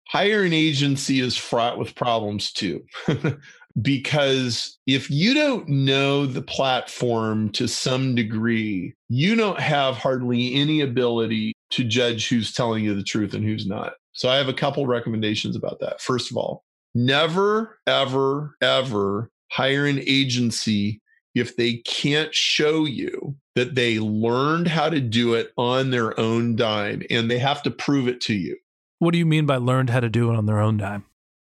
Hire 0.08 0.44
an 0.44 0.54
agency 0.54 1.20
is 1.20 1.36
fraught 1.36 1.78
with 1.78 1.94
problems 1.94 2.54
too. 2.54 2.86
because 3.82 4.80
if 4.88 5.12
you 5.12 5.34
don't 5.34 5.68
know 5.68 6.26
the 6.26 6.42
platform 6.42 7.50
to 7.50 7.68
some 7.68 8.16
degree, 8.16 8.94
you 9.10 9.36
don't 9.36 9.60
have 9.60 9.98
hardly 9.98 10.56
any 10.56 10.80
ability 10.80 11.52
to 11.72 11.84
judge 11.84 12.30
who's 12.30 12.54
telling 12.54 12.84
you 12.84 12.94
the 12.94 13.04
truth 13.04 13.34
and 13.34 13.44
who's 13.44 13.66
not. 13.68 13.94
So 14.14 14.30
I 14.30 14.38
have 14.38 14.48
a 14.48 14.54
couple 14.54 14.88
recommendations 14.88 15.56
about 15.56 15.80
that. 15.82 16.02
First 16.02 16.32
of 16.32 16.38
all, 16.38 16.64
never, 16.94 17.80
ever, 17.86 18.56
ever 18.62 19.30
hire 19.52 19.86
an 19.86 20.00
agency 20.06 21.02
if 21.34 21.58
they 21.58 21.78
can't 21.86 22.34
show 22.34 22.86
you 22.86 23.36
that 23.56 23.76
they 23.76 24.00
learned 24.00 24.68
how 24.68 24.90
to 24.90 25.02
do 25.02 25.34
it 25.34 25.52
on 25.58 25.92
their 25.92 26.18
own 26.20 26.56
dime 26.56 27.04
and 27.10 27.30
they 27.30 27.40
have 27.40 27.62
to 27.64 27.72
prove 27.72 28.08
it 28.08 28.22
to 28.22 28.34
you. 28.34 28.56
What 29.00 29.12
do 29.12 29.18
you 29.18 29.26
mean 29.26 29.46
by 29.46 29.58
learned 29.58 29.90
how 29.90 30.00
to 30.00 30.10
do 30.10 30.32
it 30.32 30.38
on 30.38 30.46
their 30.46 30.60
own 30.60 30.78
dime? 30.78 31.06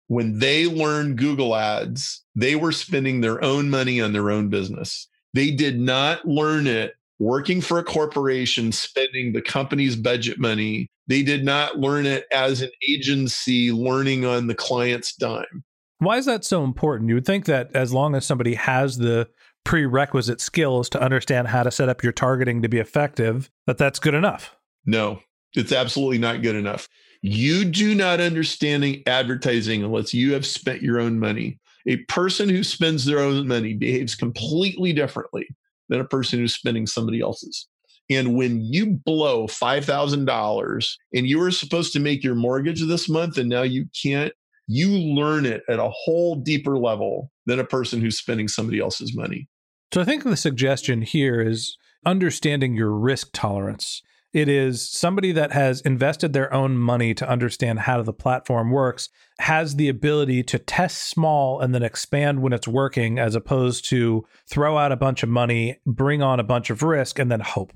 When 0.08 0.38
they 0.38 0.66
learned 0.66 1.18
Google 1.18 1.54
Ads, 1.54 2.22
they 2.34 2.54
were 2.54 2.72
spending 2.72 3.20
their 3.20 3.42
own 3.42 3.70
money 3.70 4.00
on 4.00 4.12
their 4.12 4.30
own 4.30 4.48
business. 4.48 5.08
They 5.34 5.50
did 5.50 5.80
not 5.80 6.26
learn 6.26 6.66
it 6.66 6.94
working 7.18 7.60
for 7.60 7.78
a 7.78 7.84
corporation, 7.84 8.72
spending 8.72 9.32
the 9.32 9.42
company's 9.42 9.96
budget 9.96 10.38
money. 10.38 10.88
They 11.06 11.22
did 11.22 11.44
not 11.44 11.78
learn 11.78 12.06
it 12.06 12.26
as 12.32 12.62
an 12.62 12.70
agency 12.86 13.72
learning 13.72 14.24
on 14.24 14.48
the 14.48 14.54
client's 14.54 15.14
dime. 15.14 15.64
Why 15.98 16.18
is 16.18 16.26
that 16.26 16.44
so 16.44 16.62
important? 16.64 17.08
You 17.08 17.14
would 17.14 17.26
think 17.26 17.46
that 17.46 17.74
as 17.74 17.92
long 17.92 18.14
as 18.14 18.26
somebody 18.26 18.54
has 18.54 18.98
the 18.98 19.28
prerequisite 19.64 20.40
skills 20.40 20.88
to 20.90 21.00
understand 21.00 21.48
how 21.48 21.62
to 21.62 21.70
set 21.70 21.88
up 21.88 22.02
your 22.02 22.12
targeting 22.12 22.62
to 22.62 22.68
be 22.68 22.78
effective, 22.78 23.50
that 23.66 23.78
that's 23.78 23.98
good 23.98 24.14
enough. 24.14 24.54
No, 24.84 25.20
it's 25.54 25.72
absolutely 25.72 26.18
not 26.18 26.42
good 26.42 26.54
enough. 26.54 26.86
You 27.22 27.64
do 27.64 27.94
not 27.94 28.20
understanding 28.20 29.02
advertising 29.06 29.82
unless 29.82 30.12
you 30.12 30.34
have 30.34 30.44
spent 30.44 30.82
your 30.82 31.00
own 31.00 31.18
money. 31.18 31.58
A 31.88 31.96
person 32.04 32.48
who 32.48 32.62
spends 32.62 33.04
their 33.04 33.20
own 33.20 33.48
money 33.48 33.72
behaves 33.72 34.14
completely 34.14 34.92
differently 34.92 35.48
than 35.88 36.00
a 36.00 36.04
person 36.04 36.38
who's 36.38 36.54
spending 36.54 36.86
somebody 36.86 37.20
else's. 37.20 37.68
And 38.08 38.36
when 38.36 38.60
you 38.62 39.00
blow 39.04 39.46
$5,000 39.46 40.92
and 41.14 41.26
you 41.26 41.38
were 41.38 41.50
supposed 41.50 41.92
to 41.92 42.00
make 42.00 42.22
your 42.22 42.36
mortgage 42.36 42.82
this 42.82 43.08
month 43.08 43.36
and 43.36 43.48
now 43.48 43.62
you 43.62 43.86
can't, 44.00 44.32
you 44.68 44.90
learn 44.90 45.46
it 45.46 45.62
at 45.68 45.78
a 45.78 45.90
whole 45.90 46.36
deeper 46.36 46.78
level 46.78 47.30
than 47.46 47.58
a 47.58 47.64
person 47.64 48.00
who's 48.00 48.18
spending 48.18 48.48
somebody 48.48 48.80
else's 48.80 49.16
money. 49.16 49.48
So 49.92 50.00
I 50.00 50.04
think 50.04 50.24
the 50.24 50.36
suggestion 50.36 51.02
here 51.02 51.40
is 51.40 51.76
understanding 52.04 52.74
your 52.74 52.92
risk 52.92 53.30
tolerance. 53.32 54.02
It 54.36 54.50
is 54.50 54.86
somebody 54.86 55.32
that 55.32 55.52
has 55.52 55.80
invested 55.80 56.34
their 56.34 56.52
own 56.52 56.76
money 56.76 57.14
to 57.14 57.26
understand 57.26 57.78
how 57.78 58.02
the 58.02 58.12
platform 58.12 58.70
works, 58.70 59.08
has 59.38 59.76
the 59.76 59.88
ability 59.88 60.42
to 60.42 60.58
test 60.58 61.08
small 61.08 61.58
and 61.58 61.74
then 61.74 61.82
expand 61.82 62.42
when 62.42 62.52
it's 62.52 62.68
working, 62.68 63.18
as 63.18 63.34
opposed 63.34 63.86
to 63.86 64.26
throw 64.46 64.76
out 64.76 64.92
a 64.92 64.96
bunch 64.96 65.22
of 65.22 65.30
money, 65.30 65.78
bring 65.86 66.20
on 66.20 66.38
a 66.38 66.44
bunch 66.44 66.68
of 66.68 66.82
risk, 66.82 67.18
and 67.18 67.30
then 67.30 67.40
hope. 67.40 67.72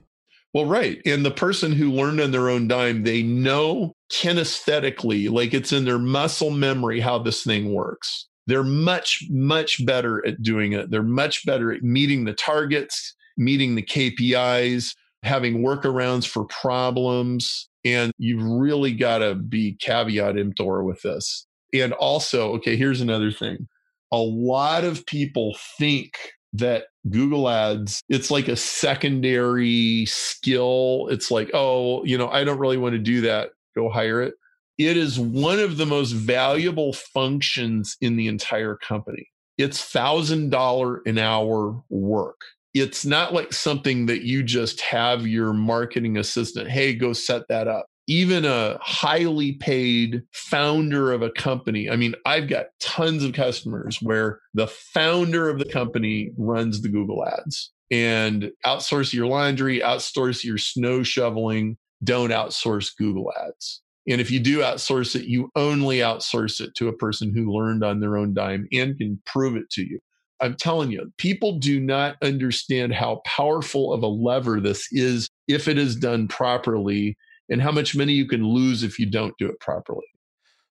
Well, 0.53 0.67
right. 0.67 1.01
And 1.07 1.25
the 1.25 1.31
person 1.31 1.73
who 1.73 1.93
learned 1.93 2.21
on 2.21 2.31
their 2.31 2.51
own 2.51 2.69
dime, 2.69 3.05
they 3.05 3.23
know 3.23 3.97
kinesthetically, 4.13 5.31
like 5.31 5.55
it's 5.55 5.73
in 5.73 5.87
their 5.87 5.99
muscle 5.99 6.51
memory, 6.51 7.01
how 7.01 7.21
this 7.21 7.43
thing 7.43 7.73
works. 7.73 8.29
They're 8.47 8.63
much, 8.63 9.25
much 9.31 9.87
better 9.87 10.23
at 10.27 10.43
doing 10.43 10.75
it. 10.75 10.91
They're 10.91 11.03
much 11.03 11.47
better 11.47 11.73
at 11.73 11.83
meeting 11.83 12.27
the 12.27 12.35
targets, 12.35 13.15
meeting 13.39 13.77
the 13.77 13.83
KPIs, 13.83 14.95
having 15.23 15.59
workarounds 15.59 16.27
for 16.27 16.45
problems. 16.47 17.69
And 17.85 18.13
you've 18.19 18.43
really 18.43 18.93
got 18.93 19.19
to 19.19 19.35
be 19.35 19.77
caveat 19.81 20.39
emptor 20.39 20.83
with 20.83 21.03
this. 21.03 21.47
And 21.73 21.93
also, 21.95 22.53
okay, 22.55 22.77
here's 22.77 23.01
another 23.01 23.31
thing. 23.31 23.69
A 24.13 24.19
lot 24.19 24.85
of 24.85 25.07
people 25.07 25.57
think 25.79 26.15
that 26.53 26.87
Google 27.09 27.49
Ads, 27.49 28.03
it's 28.09 28.31
like 28.31 28.49
a 28.49 28.57
secondary 28.57 30.05
skill. 30.07 31.09
It's 31.11 31.31
like, 31.31 31.51
oh, 31.55 32.05
you 32.05 32.19
know, 32.19 32.29
I 32.29 32.45
don't 32.45 32.59
really 32.59 32.77
want 32.77 32.95
to 32.95 32.99
do 32.99 33.21
that. 33.23 33.51
Go 33.77 33.89
hire 33.89 34.21
it. 34.21 34.35
It 34.79 34.97
is 34.97 35.19
one 35.19 35.61
of 35.61 35.77
the 35.77 35.87
most 35.87 36.13
valuable 36.13 36.93
functions 36.93 37.97
in 38.01 38.17
the 38.17 38.27
entire 38.27 38.77
company. 38.77 39.29
It's 39.59 39.81
$1,000 39.93 41.07
an 41.07 41.19
hour 41.19 41.83
work 41.91 42.41
it's 42.75 43.05
not 43.05 43.33
like 43.33 43.53
something 43.53 44.07
that 44.07 44.23
you 44.23 44.43
just 44.43 44.81
have 44.81 45.27
your 45.27 45.53
marketing 45.53 46.17
assistant, 46.17 46.71
hey, 46.71 46.95
go 46.95 47.13
set 47.13 47.49
that 47.49 47.69
up. 47.69 47.87
Even 48.07 48.45
a 48.45 48.79
highly 48.81 49.53
paid 49.53 50.23
founder 50.33 51.13
of 51.13 51.23
a 51.23 51.31
company. 51.31 51.89
I 51.89 51.97
mean, 51.97 52.15
I've 52.27 52.49
got 52.49 52.67
tons 52.81 53.23
of 53.23 53.35
customers 53.35 53.99
where 54.03 54.41
the 54.55 54.67
founder 54.67 55.49
of 55.49 55.59
the 55.59 55.65
company 55.65 56.33
runs 56.37 56.83
the 56.83 56.89
Google 56.89 57.25
ads 57.25 57.71
and 57.91 58.51
outsource 58.67 59.13
your 59.13 59.27
laundry, 59.27 59.81
outsource 59.81 60.43
your 60.45 60.59
snow 60.59 61.03
shoveling, 61.03 61.77
don't 62.03 62.31
outsource 62.31 62.91
Google 62.97 63.33
ads. 63.47 63.83
And 64.09 64.21
if 64.21 64.31
you 64.31 64.41
do 64.41 64.59
outsource 64.59 65.15
it, 65.15 65.27
you 65.27 65.51
only 65.55 65.99
outsource 65.99 66.61
it 66.61 66.75
to 66.77 66.89
a 66.89 66.97
person 66.97 67.33
who 67.35 67.53
learned 67.53 67.85
on 67.85 68.01
their 68.01 68.17
own 68.17 68.35
dime 68.35 68.67
and 68.73 68.97
can 68.97 69.21
prove 69.27 69.57
it 69.57 69.71
to 69.71 69.83
you. 69.83 70.01
I'm 70.41 70.57
telling 70.57 70.91
you, 70.91 71.13
people 71.19 71.59
do 71.59 71.81
not 71.81 72.17
understand 72.23 72.95
how 72.95 73.23
powerful 73.25 73.93
of 73.93 74.03
a 74.03 74.09
lever 74.09 74.61
this 74.61 74.89
is 74.93 75.29
if 75.49 75.69
it 75.69 75.79
is 75.79 75.97
done 75.97 76.29
properly 76.29 77.17
and 77.49 77.61
how 77.61 77.73
much 77.73 77.97
money 77.97 78.13
you 78.13 78.27
can 78.27 78.47
lose 78.47 78.83
if 78.83 78.99
you 78.99 79.07
don't 79.07 79.35
do 79.39 79.49
it 79.49 79.61
properly. 79.61 80.07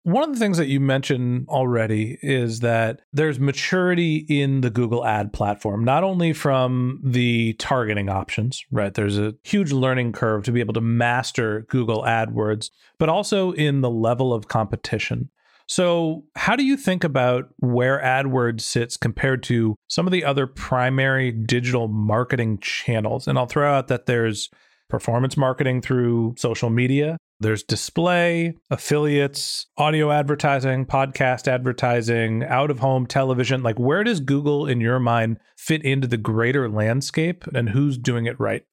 One 0.04 0.22
of 0.22 0.34
the 0.34 0.38
things 0.38 0.58
that 0.58 0.66
you 0.66 0.80
mentioned 0.80 1.48
already 1.48 2.18
is 2.20 2.60
that 2.60 3.00
there's 3.14 3.40
maturity 3.40 4.16
in 4.28 4.60
the 4.60 4.68
Google 4.68 5.06
ad 5.06 5.32
platform, 5.32 5.82
not 5.82 6.04
only 6.04 6.34
from 6.34 7.00
the 7.02 7.54
targeting 7.54 8.10
options, 8.10 8.62
right? 8.70 8.92
There's 8.92 9.16
a 9.16 9.34
huge 9.42 9.72
learning 9.72 10.12
curve 10.12 10.44
to 10.44 10.52
be 10.52 10.60
able 10.60 10.74
to 10.74 10.82
master 10.82 11.64
Google 11.70 12.02
AdWords, 12.02 12.68
but 12.98 13.08
also 13.08 13.52
in 13.52 13.80
the 13.80 13.88
level 13.88 14.34
of 14.34 14.46
competition. 14.46 15.30
So, 15.66 16.24
how 16.36 16.56
do 16.56 16.64
you 16.64 16.76
think 16.76 17.04
about 17.04 17.48
where 17.58 18.00
AdWords 18.00 18.60
sits 18.60 18.96
compared 18.96 19.42
to 19.44 19.76
some 19.88 20.06
of 20.06 20.12
the 20.12 20.24
other 20.24 20.46
primary 20.46 21.32
digital 21.32 21.88
marketing 21.88 22.58
channels? 22.58 23.26
And 23.26 23.38
I'll 23.38 23.46
throw 23.46 23.72
out 23.72 23.88
that 23.88 24.06
there's 24.06 24.50
performance 24.90 25.36
marketing 25.36 25.80
through 25.80 26.34
social 26.36 26.68
media, 26.68 27.16
there's 27.40 27.62
display, 27.62 28.54
affiliates, 28.70 29.66
audio 29.76 30.10
advertising, 30.10 30.86
podcast 30.86 31.48
advertising, 31.48 32.44
out 32.44 32.70
of 32.70 32.78
home 32.78 33.06
television. 33.06 33.62
Like, 33.62 33.78
where 33.78 34.04
does 34.04 34.20
Google, 34.20 34.66
in 34.66 34.80
your 34.80 35.00
mind, 35.00 35.38
fit 35.56 35.82
into 35.82 36.06
the 36.06 36.16
greater 36.16 36.68
landscape 36.68 37.46
and 37.54 37.70
who's 37.70 37.98
doing 37.98 38.26
it 38.26 38.38
right? 38.38 38.64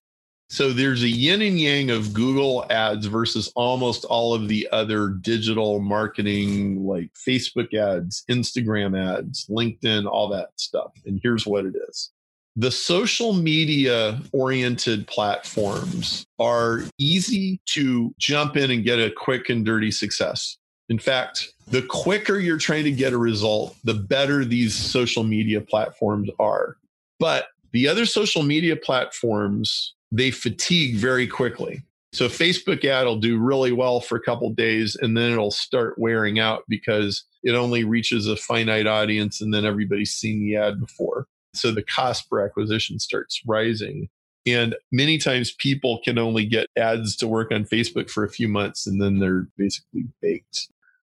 So 0.51 0.73
there's 0.73 1.01
a 1.01 1.07
yin 1.07 1.41
and 1.41 1.57
yang 1.57 1.91
of 1.91 2.11
Google 2.11 2.65
ads 2.69 3.05
versus 3.05 3.53
almost 3.55 4.03
all 4.03 4.33
of 4.33 4.49
the 4.49 4.67
other 4.73 5.07
digital 5.07 5.79
marketing 5.79 6.85
like 6.85 7.09
Facebook 7.13 7.73
ads, 7.73 8.25
Instagram 8.29 8.99
ads, 8.99 9.45
LinkedIn, 9.47 10.05
all 10.05 10.27
that 10.27 10.49
stuff. 10.57 10.91
And 11.05 11.21
here's 11.23 11.47
what 11.47 11.65
it 11.65 11.75
is. 11.87 12.11
The 12.57 12.69
social 12.69 13.31
media 13.31 14.19
oriented 14.33 15.07
platforms 15.07 16.25
are 16.37 16.81
easy 16.97 17.61
to 17.67 18.13
jump 18.17 18.57
in 18.57 18.71
and 18.71 18.83
get 18.83 18.99
a 18.99 19.09
quick 19.09 19.47
and 19.47 19.65
dirty 19.65 19.89
success. 19.89 20.57
In 20.89 20.99
fact, 20.99 21.53
the 21.67 21.83
quicker 21.83 22.39
you're 22.39 22.57
trying 22.57 22.83
to 22.83 22.91
get 22.91 23.13
a 23.13 23.17
result, 23.17 23.77
the 23.85 23.93
better 23.93 24.43
these 24.43 24.75
social 24.75 25.23
media 25.23 25.61
platforms 25.61 26.29
are. 26.39 26.75
But 27.19 27.45
the 27.71 27.87
other 27.87 28.05
social 28.05 28.43
media 28.43 28.75
platforms 28.75 29.93
they 30.11 30.31
fatigue 30.31 30.95
very 30.95 31.27
quickly. 31.27 31.83
So 32.13 32.27
Facebook 32.27 32.83
ad 32.83 33.05
will 33.05 33.19
do 33.19 33.39
really 33.39 33.71
well 33.71 34.01
for 34.01 34.17
a 34.17 34.21
couple 34.21 34.49
days 34.49 34.97
and 34.97 35.15
then 35.15 35.31
it'll 35.31 35.51
start 35.51 35.97
wearing 35.97 36.39
out 36.39 36.63
because 36.67 37.23
it 37.43 37.51
only 37.51 37.85
reaches 37.85 38.27
a 38.27 38.35
finite 38.35 38.85
audience 38.85 39.39
and 39.39 39.53
then 39.53 39.65
everybody's 39.65 40.11
seen 40.11 40.41
the 40.41 40.57
ad 40.57 40.79
before. 40.79 41.27
So 41.53 41.71
the 41.71 41.83
cost 41.83 42.29
per 42.29 42.45
acquisition 42.45 42.99
starts 42.99 43.41
rising. 43.47 44.09
And 44.45 44.75
many 44.91 45.19
times 45.19 45.53
people 45.53 46.01
can 46.03 46.17
only 46.17 46.45
get 46.45 46.67
ads 46.75 47.15
to 47.17 47.27
work 47.27 47.51
on 47.51 47.63
Facebook 47.63 48.09
for 48.09 48.25
a 48.25 48.29
few 48.29 48.49
months 48.49 48.87
and 48.87 49.01
then 49.01 49.19
they're 49.19 49.47
basically 49.57 50.05
baked. 50.21 50.67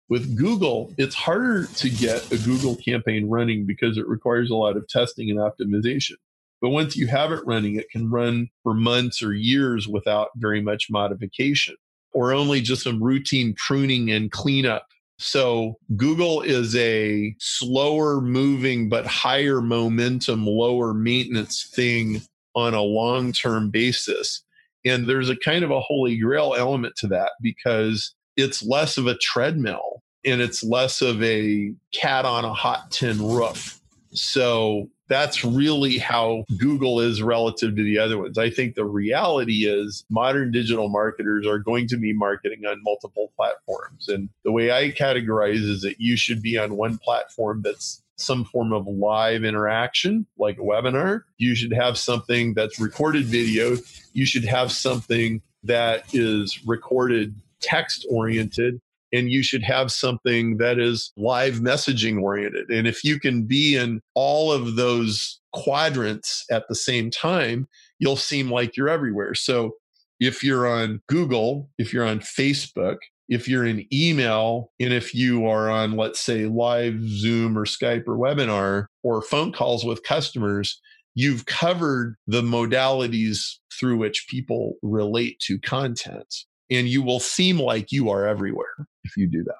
With 0.08 0.36
Google, 0.36 0.92
it's 0.96 1.14
harder 1.14 1.66
to 1.66 1.90
get 1.90 2.32
a 2.32 2.38
Google 2.38 2.74
campaign 2.74 3.28
running 3.28 3.66
because 3.66 3.98
it 3.98 4.08
requires 4.08 4.50
a 4.50 4.54
lot 4.54 4.76
of 4.76 4.88
testing 4.88 5.30
and 5.30 5.38
optimization. 5.38 6.14
But 6.60 6.70
once 6.70 6.96
you 6.96 7.06
have 7.06 7.32
it 7.32 7.46
running, 7.46 7.76
it 7.76 7.90
can 7.90 8.10
run 8.10 8.48
for 8.62 8.74
months 8.74 9.22
or 9.22 9.32
years 9.32 9.86
without 9.86 10.30
very 10.36 10.60
much 10.60 10.90
modification 10.90 11.76
or 12.12 12.32
only 12.32 12.60
just 12.60 12.82
some 12.82 13.02
routine 13.02 13.54
pruning 13.54 14.10
and 14.10 14.30
cleanup. 14.32 14.86
So 15.18 15.78
Google 15.96 16.42
is 16.42 16.74
a 16.76 17.34
slower 17.38 18.20
moving, 18.20 18.88
but 18.88 19.06
higher 19.06 19.60
momentum, 19.60 20.46
lower 20.46 20.94
maintenance 20.94 21.70
thing 21.74 22.22
on 22.54 22.74
a 22.74 22.82
long 22.82 23.32
term 23.32 23.70
basis. 23.70 24.42
And 24.84 25.08
there's 25.08 25.28
a 25.28 25.36
kind 25.36 25.64
of 25.64 25.70
a 25.70 25.80
holy 25.80 26.16
grail 26.18 26.54
element 26.56 26.96
to 26.96 27.08
that 27.08 27.32
because 27.42 28.14
it's 28.36 28.62
less 28.62 28.96
of 28.96 29.06
a 29.06 29.18
treadmill 29.18 30.02
and 30.24 30.40
it's 30.40 30.62
less 30.62 31.02
of 31.02 31.22
a 31.22 31.72
cat 31.92 32.24
on 32.24 32.44
a 32.44 32.54
hot 32.54 32.90
tin 32.90 33.20
roof. 33.20 33.80
So 34.12 34.88
that's 35.08 35.44
really 35.44 35.98
how 35.98 36.44
Google 36.58 37.00
is 37.00 37.22
relative 37.22 37.74
to 37.76 37.82
the 37.82 37.98
other 37.98 38.18
ones. 38.18 38.38
I 38.38 38.50
think 38.50 38.74
the 38.74 38.84
reality 38.84 39.66
is 39.66 40.04
modern 40.10 40.52
digital 40.52 40.88
marketers 40.88 41.46
are 41.46 41.58
going 41.58 41.88
to 41.88 41.96
be 41.96 42.12
marketing 42.12 42.66
on 42.66 42.82
multiple 42.82 43.32
platforms. 43.36 44.08
And 44.08 44.28
the 44.44 44.52
way 44.52 44.70
I 44.70 44.90
categorize 44.90 45.68
is 45.68 45.82
that 45.82 46.00
you 46.00 46.16
should 46.16 46.42
be 46.42 46.58
on 46.58 46.76
one 46.76 46.98
platform 46.98 47.62
that's 47.62 48.02
some 48.16 48.44
form 48.44 48.72
of 48.72 48.86
live 48.86 49.44
interaction, 49.44 50.26
like 50.38 50.58
a 50.58 50.62
webinar. 50.62 51.22
You 51.38 51.54
should 51.54 51.72
have 51.72 51.96
something 51.96 52.52
that's 52.54 52.80
recorded 52.80 53.26
video. 53.26 53.76
You 54.12 54.26
should 54.26 54.44
have 54.44 54.72
something 54.72 55.40
that 55.64 56.04
is 56.12 56.66
recorded 56.66 57.34
text 57.60 58.06
oriented 58.10 58.80
and 59.12 59.30
you 59.30 59.42
should 59.42 59.62
have 59.62 59.90
something 59.90 60.58
that 60.58 60.78
is 60.78 61.12
live 61.16 61.54
messaging 61.56 62.20
oriented. 62.20 62.68
And 62.70 62.86
if 62.86 63.04
you 63.04 63.18
can 63.18 63.44
be 63.44 63.76
in 63.76 64.00
all 64.14 64.52
of 64.52 64.76
those 64.76 65.40
quadrants 65.52 66.44
at 66.50 66.68
the 66.68 66.74
same 66.74 67.10
time, 67.10 67.68
you'll 67.98 68.16
seem 68.16 68.50
like 68.50 68.76
you're 68.76 68.88
everywhere. 68.88 69.34
So 69.34 69.76
if 70.20 70.42
you're 70.42 70.66
on 70.66 71.00
Google, 71.08 71.70
if 71.78 71.92
you're 71.92 72.06
on 72.06 72.20
Facebook, 72.20 72.98
if 73.28 73.46
you're 73.46 73.66
in 73.66 73.86
email, 73.92 74.72
and 74.80 74.92
if 74.92 75.14
you 75.14 75.46
are 75.46 75.68
on, 75.70 75.96
let's 75.96 76.20
say, 76.20 76.46
live 76.46 76.98
Zoom 77.02 77.58
or 77.58 77.66
Skype 77.66 78.04
or 78.06 78.16
webinar 78.16 78.86
or 79.02 79.22
phone 79.22 79.52
calls 79.52 79.84
with 79.84 80.02
customers, 80.02 80.80
you've 81.14 81.46
covered 81.46 82.16
the 82.26 82.42
modalities 82.42 83.56
through 83.78 83.98
which 83.98 84.26
people 84.28 84.74
relate 84.82 85.38
to 85.40 85.58
content 85.58 86.34
and 86.70 86.88
you 86.88 87.02
will 87.02 87.20
seem 87.20 87.58
like 87.58 87.92
you 87.92 88.10
are 88.10 88.26
everywhere 88.26 88.86
if 89.04 89.16
you 89.16 89.26
do 89.26 89.42
that. 89.44 89.54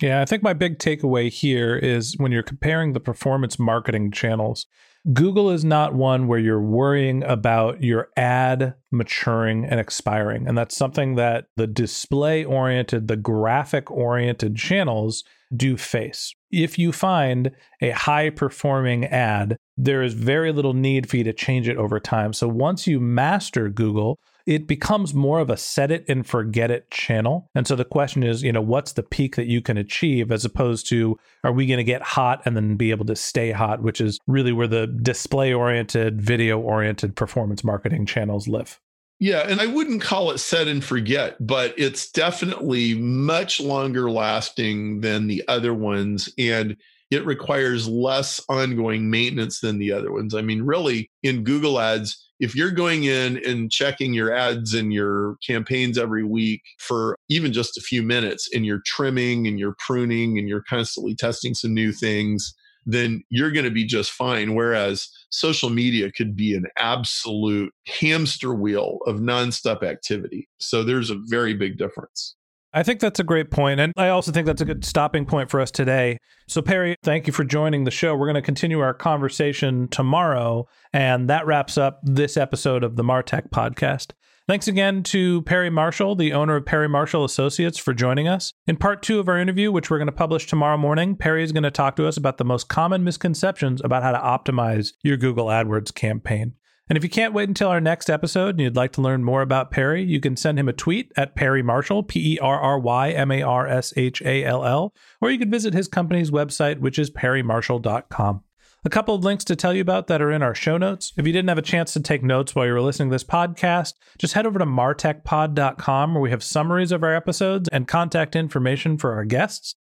Yeah, 0.00 0.20
I 0.20 0.26
think 0.26 0.42
my 0.42 0.52
big 0.52 0.78
takeaway 0.78 1.30
here 1.30 1.76
is 1.76 2.14
when 2.18 2.30
you're 2.30 2.42
comparing 2.42 2.92
the 2.92 3.00
performance 3.00 3.58
marketing 3.58 4.12
channels, 4.12 4.66
Google 5.12 5.50
is 5.50 5.64
not 5.64 5.94
one 5.94 6.28
where 6.28 6.38
you're 6.38 6.62
worrying 6.62 7.24
about 7.24 7.82
your 7.82 8.08
ad 8.16 8.74
maturing 8.92 9.64
and 9.64 9.80
expiring. 9.80 10.46
And 10.46 10.56
that's 10.56 10.76
something 10.76 11.14
that 11.14 11.46
the 11.56 11.66
display 11.66 12.44
oriented, 12.44 13.08
the 13.08 13.16
graphic 13.16 13.90
oriented 13.90 14.56
channels 14.56 15.24
do 15.56 15.76
face. 15.76 16.34
If 16.50 16.78
you 16.78 16.92
find 16.92 17.52
a 17.80 17.90
high 17.90 18.30
performing 18.30 19.06
ad, 19.06 19.56
there 19.76 20.02
is 20.02 20.14
very 20.14 20.52
little 20.52 20.74
need 20.74 21.08
for 21.08 21.16
you 21.16 21.24
to 21.24 21.32
change 21.32 21.68
it 21.68 21.76
over 21.76 21.98
time. 21.98 22.32
So 22.32 22.46
once 22.46 22.86
you 22.86 23.00
master 23.00 23.68
Google, 23.68 24.18
it 24.48 24.66
becomes 24.66 25.12
more 25.12 25.40
of 25.40 25.50
a 25.50 25.58
set 25.58 25.90
it 25.90 26.06
and 26.08 26.26
forget 26.26 26.70
it 26.70 26.90
channel. 26.90 27.50
And 27.54 27.66
so 27.66 27.76
the 27.76 27.84
question 27.84 28.22
is, 28.22 28.42
you 28.42 28.50
know, 28.50 28.62
what's 28.62 28.94
the 28.94 29.02
peak 29.02 29.36
that 29.36 29.46
you 29.46 29.60
can 29.60 29.76
achieve 29.76 30.32
as 30.32 30.42
opposed 30.42 30.88
to 30.88 31.18
are 31.44 31.52
we 31.52 31.66
going 31.66 31.76
to 31.76 31.84
get 31.84 32.00
hot 32.00 32.40
and 32.46 32.56
then 32.56 32.76
be 32.76 32.90
able 32.90 33.04
to 33.04 33.14
stay 33.14 33.52
hot, 33.52 33.82
which 33.82 34.00
is 34.00 34.18
really 34.26 34.52
where 34.52 34.66
the 34.66 34.86
display 34.86 35.52
oriented, 35.52 36.22
video 36.22 36.58
oriented 36.58 37.14
performance 37.14 37.62
marketing 37.62 38.06
channels 38.06 38.48
live. 38.48 38.80
Yeah, 39.20 39.40
and 39.40 39.60
I 39.60 39.66
wouldn't 39.66 40.00
call 40.00 40.30
it 40.30 40.38
set 40.38 40.66
and 40.66 40.82
forget, 40.82 41.36
but 41.46 41.74
it's 41.76 42.10
definitely 42.10 42.94
much 42.94 43.60
longer 43.60 44.10
lasting 44.10 45.02
than 45.02 45.26
the 45.26 45.44
other 45.46 45.74
ones. 45.74 46.32
And 46.38 46.74
it 47.10 47.24
requires 47.24 47.88
less 47.88 48.40
ongoing 48.48 49.10
maintenance 49.10 49.60
than 49.60 49.78
the 49.78 49.92
other 49.92 50.12
ones. 50.12 50.34
I 50.34 50.42
mean, 50.42 50.62
really, 50.62 51.10
in 51.22 51.44
Google 51.44 51.80
Ads, 51.80 52.22
if 52.40 52.54
you're 52.54 52.70
going 52.70 53.04
in 53.04 53.44
and 53.44 53.70
checking 53.70 54.14
your 54.14 54.32
ads 54.32 54.74
and 54.74 54.92
your 54.92 55.36
campaigns 55.44 55.98
every 55.98 56.22
week 56.22 56.62
for 56.78 57.16
even 57.28 57.52
just 57.52 57.76
a 57.76 57.80
few 57.80 58.02
minutes 58.02 58.48
and 58.54 58.64
you're 58.64 58.82
trimming 58.86 59.46
and 59.46 59.58
you're 59.58 59.76
pruning 59.84 60.38
and 60.38 60.48
you're 60.48 60.64
constantly 60.68 61.14
testing 61.14 61.54
some 61.54 61.74
new 61.74 61.92
things, 61.92 62.54
then 62.86 63.22
you're 63.28 63.50
going 63.50 63.64
to 63.64 63.70
be 63.70 63.84
just 63.84 64.12
fine. 64.12 64.54
Whereas 64.54 65.08
social 65.30 65.68
media 65.68 66.12
could 66.12 66.36
be 66.36 66.54
an 66.54 66.66
absolute 66.78 67.72
hamster 68.00 68.54
wheel 68.54 68.98
of 69.06 69.16
nonstop 69.16 69.82
activity. 69.82 70.48
So 70.58 70.84
there's 70.84 71.10
a 71.10 71.18
very 71.26 71.54
big 71.54 71.76
difference. 71.76 72.36
I 72.72 72.82
think 72.82 73.00
that's 73.00 73.18
a 73.18 73.24
great 73.24 73.50
point, 73.50 73.80
And 73.80 73.92
I 73.96 74.08
also 74.08 74.30
think 74.30 74.46
that's 74.46 74.60
a 74.60 74.66
good 74.66 74.84
stopping 74.84 75.24
point 75.24 75.50
for 75.50 75.60
us 75.60 75.70
today. 75.70 76.18
So, 76.48 76.60
Perry, 76.60 76.96
thank 77.02 77.26
you 77.26 77.32
for 77.32 77.44
joining 77.44 77.84
the 77.84 77.90
show. 77.90 78.14
We're 78.14 78.26
going 78.26 78.34
to 78.34 78.42
continue 78.42 78.80
our 78.80 78.92
conversation 78.92 79.88
tomorrow. 79.88 80.66
And 80.92 81.30
that 81.30 81.46
wraps 81.46 81.78
up 81.78 82.00
this 82.02 82.36
episode 82.36 82.84
of 82.84 82.96
the 82.96 83.02
Martech 83.02 83.48
podcast. 83.50 84.12
Thanks 84.46 84.66
again 84.66 85.02
to 85.04 85.42
Perry 85.42 85.68
Marshall, 85.68 86.14
the 86.14 86.32
owner 86.32 86.56
of 86.56 86.64
Perry 86.64 86.88
Marshall 86.88 87.24
Associates, 87.24 87.76
for 87.76 87.92
joining 87.92 88.28
us. 88.28 88.54
In 88.66 88.76
part 88.76 89.02
two 89.02 89.18
of 89.18 89.28
our 89.28 89.38
interview, 89.38 89.70
which 89.70 89.90
we're 89.90 89.98
going 89.98 90.06
to 90.06 90.12
publish 90.12 90.46
tomorrow 90.46 90.78
morning, 90.78 91.16
Perry 91.16 91.44
is 91.44 91.52
going 91.52 91.64
to 91.64 91.70
talk 91.70 91.96
to 91.96 92.06
us 92.06 92.16
about 92.16 92.38
the 92.38 92.46
most 92.46 92.68
common 92.68 93.04
misconceptions 93.04 93.82
about 93.84 94.02
how 94.02 94.12
to 94.12 94.18
optimize 94.18 94.92
your 95.02 95.18
Google 95.18 95.46
AdWords 95.46 95.92
campaign. 95.94 96.54
And 96.88 96.96
if 96.96 97.04
you 97.04 97.10
can't 97.10 97.34
wait 97.34 97.48
until 97.48 97.68
our 97.68 97.80
next 97.80 98.08
episode 98.08 98.50
and 98.50 98.60
you'd 98.60 98.76
like 98.76 98.92
to 98.92 99.02
learn 99.02 99.22
more 99.22 99.42
about 99.42 99.70
Perry, 99.70 100.02
you 100.02 100.20
can 100.20 100.36
send 100.36 100.58
him 100.58 100.68
a 100.68 100.72
tweet 100.72 101.12
at 101.16 101.34
Perry 101.34 101.62
Marshall, 101.62 102.02
P 102.02 102.34
E 102.34 102.38
R 102.38 102.58
R 102.58 102.78
Y 102.78 103.10
M 103.10 103.30
A 103.30 103.42
R 103.42 103.66
S 103.66 103.92
H 103.96 104.22
A 104.22 104.44
L 104.44 104.64
L, 104.64 104.94
or 105.20 105.30
you 105.30 105.38
can 105.38 105.50
visit 105.50 105.74
his 105.74 105.88
company's 105.88 106.30
website, 106.30 106.80
which 106.80 106.98
is 106.98 107.10
perrymarshall.com. 107.10 108.42
A 108.84 108.90
couple 108.90 109.14
of 109.14 109.24
links 109.24 109.44
to 109.44 109.56
tell 109.56 109.74
you 109.74 109.82
about 109.82 110.06
that 110.06 110.22
are 110.22 110.30
in 110.30 110.42
our 110.42 110.54
show 110.54 110.78
notes. 110.78 111.12
If 111.16 111.26
you 111.26 111.32
didn't 111.32 111.48
have 111.48 111.58
a 111.58 111.62
chance 111.62 111.92
to 111.92 112.00
take 112.00 112.22
notes 112.22 112.54
while 112.54 112.64
you 112.64 112.72
were 112.72 112.80
listening 112.80 113.10
to 113.10 113.14
this 113.14 113.24
podcast, 113.24 113.94
just 114.18 114.34
head 114.34 114.46
over 114.46 114.58
to 114.58 114.64
martechpod.com 114.64 116.14
where 116.14 116.22
we 116.22 116.30
have 116.30 116.44
summaries 116.44 116.92
of 116.92 117.02
our 117.02 117.14
episodes 117.14 117.68
and 117.70 117.88
contact 117.88 118.36
information 118.36 118.96
for 118.96 119.14
our 119.14 119.24
guests. 119.24 119.74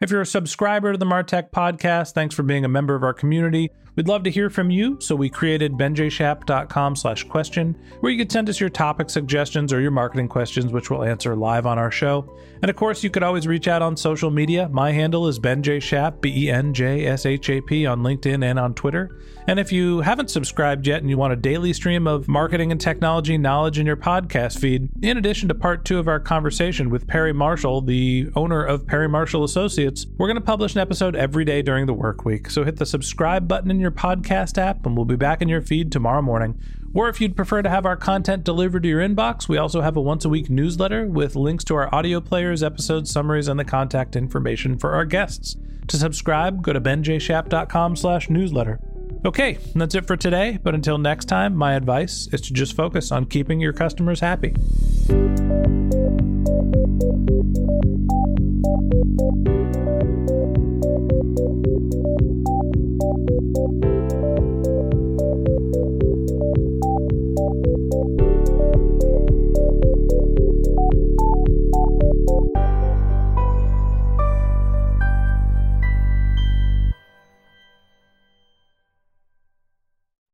If 0.00 0.10
you're 0.10 0.20
a 0.20 0.26
subscriber 0.26 0.92
to 0.92 0.98
the 0.98 1.06
Martech 1.06 1.50
podcast, 1.50 2.12
thanks 2.12 2.34
for 2.34 2.42
being 2.42 2.64
a 2.64 2.68
member 2.68 2.94
of 2.94 3.02
our 3.02 3.14
community. 3.14 3.70
We'd 3.96 4.08
love 4.08 4.24
to 4.24 4.30
hear 4.30 4.50
from 4.50 4.70
you, 4.70 4.98
so 5.00 5.14
we 5.14 5.28
created 5.28 5.74
benjshap.com 5.74 6.96
slash 6.96 7.22
question, 7.24 7.76
where 8.00 8.10
you 8.10 8.18
could 8.18 8.32
send 8.32 8.48
us 8.48 8.58
your 8.58 8.70
topic 8.70 9.08
suggestions 9.08 9.72
or 9.72 9.80
your 9.80 9.92
marketing 9.92 10.28
questions, 10.28 10.72
which 10.72 10.90
we'll 10.90 11.04
answer 11.04 11.36
live 11.36 11.64
on 11.64 11.78
our 11.78 11.92
show. 11.92 12.28
And 12.62 12.70
of 12.70 12.76
course, 12.76 13.04
you 13.04 13.10
could 13.10 13.22
always 13.22 13.46
reach 13.46 13.68
out 13.68 13.82
on 13.82 13.96
social 13.96 14.30
media. 14.30 14.68
My 14.70 14.90
handle 14.90 15.28
is 15.28 15.38
benjshap, 15.38 16.20
B-E-N-J-S-H-A-P, 16.20 17.86
on 17.86 18.00
LinkedIn 18.00 18.42
and 18.42 18.58
on 18.58 18.74
Twitter. 18.74 19.20
And 19.46 19.60
if 19.60 19.70
you 19.70 20.00
haven't 20.00 20.30
subscribed 20.30 20.86
yet 20.86 21.02
and 21.02 21.10
you 21.10 21.18
want 21.18 21.34
a 21.34 21.36
daily 21.36 21.74
stream 21.74 22.06
of 22.06 22.26
marketing 22.26 22.72
and 22.72 22.80
technology 22.80 23.36
knowledge 23.36 23.78
in 23.78 23.84
your 23.84 23.96
podcast 23.96 24.58
feed, 24.58 24.88
in 25.02 25.18
addition 25.18 25.48
to 25.48 25.54
part 25.54 25.84
two 25.84 25.98
of 25.98 26.08
our 26.08 26.18
conversation 26.18 26.88
with 26.88 27.06
Perry 27.06 27.34
Marshall, 27.34 27.82
the 27.82 28.30
owner 28.34 28.64
of 28.64 28.86
Perry 28.86 29.08
Marshall 29.08 29.44
Associates, 29.44 30.06
we're 30.16 30.28
going 30.28 30.36
to 30.36 30.40
publish 30.40 30.74
an 30.74 30.80
episode 30.80 31.14
every 31.14 31.44
day 31.44 31.60
during 31.60 31.84
the 31.84 31.92
work 31.92 32.24
week. 32.24 32.48
So 32.48 32.64
hit 32.64 32.76
the 32.76 32.86
subscribe 32.86 33.46
button 33.46 33.70
in 33.70 33.78
your 33.84 33.92
podcast 33.92 34.58
app, 34.58 34.84
and 34.84 34.96
we'll 34.96 35.04
be 35.04 35.14
back 35.14 35.40
in 35.40 35.48
your 35.48 35.62
feed 35.62 35.92
tomorrow 35.92 36.22
morning. 36.22 36.60
Or 36.92 37.08
if 37.08 37.20
you'd 37.20 37.36
prefer 37.36 37.62
to 37.62 37.68
have 37.68 37.86
our 37.86 37.96
content 37.96 38.44
delivered 38.44 38.84
to 38.84 38.88
your 38.88 39.00
inbox, 39.00 39.48
we 39.48 39.58
also 39.58 39.80
have 39.80 39.96
a 39.96 40.00
once 40.00 40.24
a 40.24 40.28
week 40.28 40.48
newsletter 40.48 41.06
with 41.06 41.36
links 41.36 41.64
to 41.64 41.74
our 41.74 41.94
audio 41.94 42.20
players, 42.20 42.62
episode 42.62 43.06
summaries, 43.06 43.48
and 43.48 43.58
the 43.58 43.64
contact 43.64 44.16
information 44.16 44.78
for 44.78 44.92
our 44.92 45.04
guests. 45.04 45.56
To 45.88 45.96
subscribe, 45.96 46.62
go 46.62 46.72
to 46.72 46.80
benjshap.com 46.80 47.96
slash 47.96 48.30
newsletter. 48.30 48.80
Okay, 49.24 49.58
that's 49.74 49.94
it 49.94 50.06
for 50.06 50.16
today, 50.16 50.58
but 50.62 50.74
until 50.74 50.98
next 50.98 51.26
time, 51.26 51.54
my 51.56 51.74
advice 51.74 52.28
is 52.32 52.40
to 52.42 52.52
just 52.52 52.76
focus 52.76 53.10
on 53.10 53.26
keeping 53.26 53.60
your 53.60 53.72
customers 53.72 54.20
happy. 54.20 54.54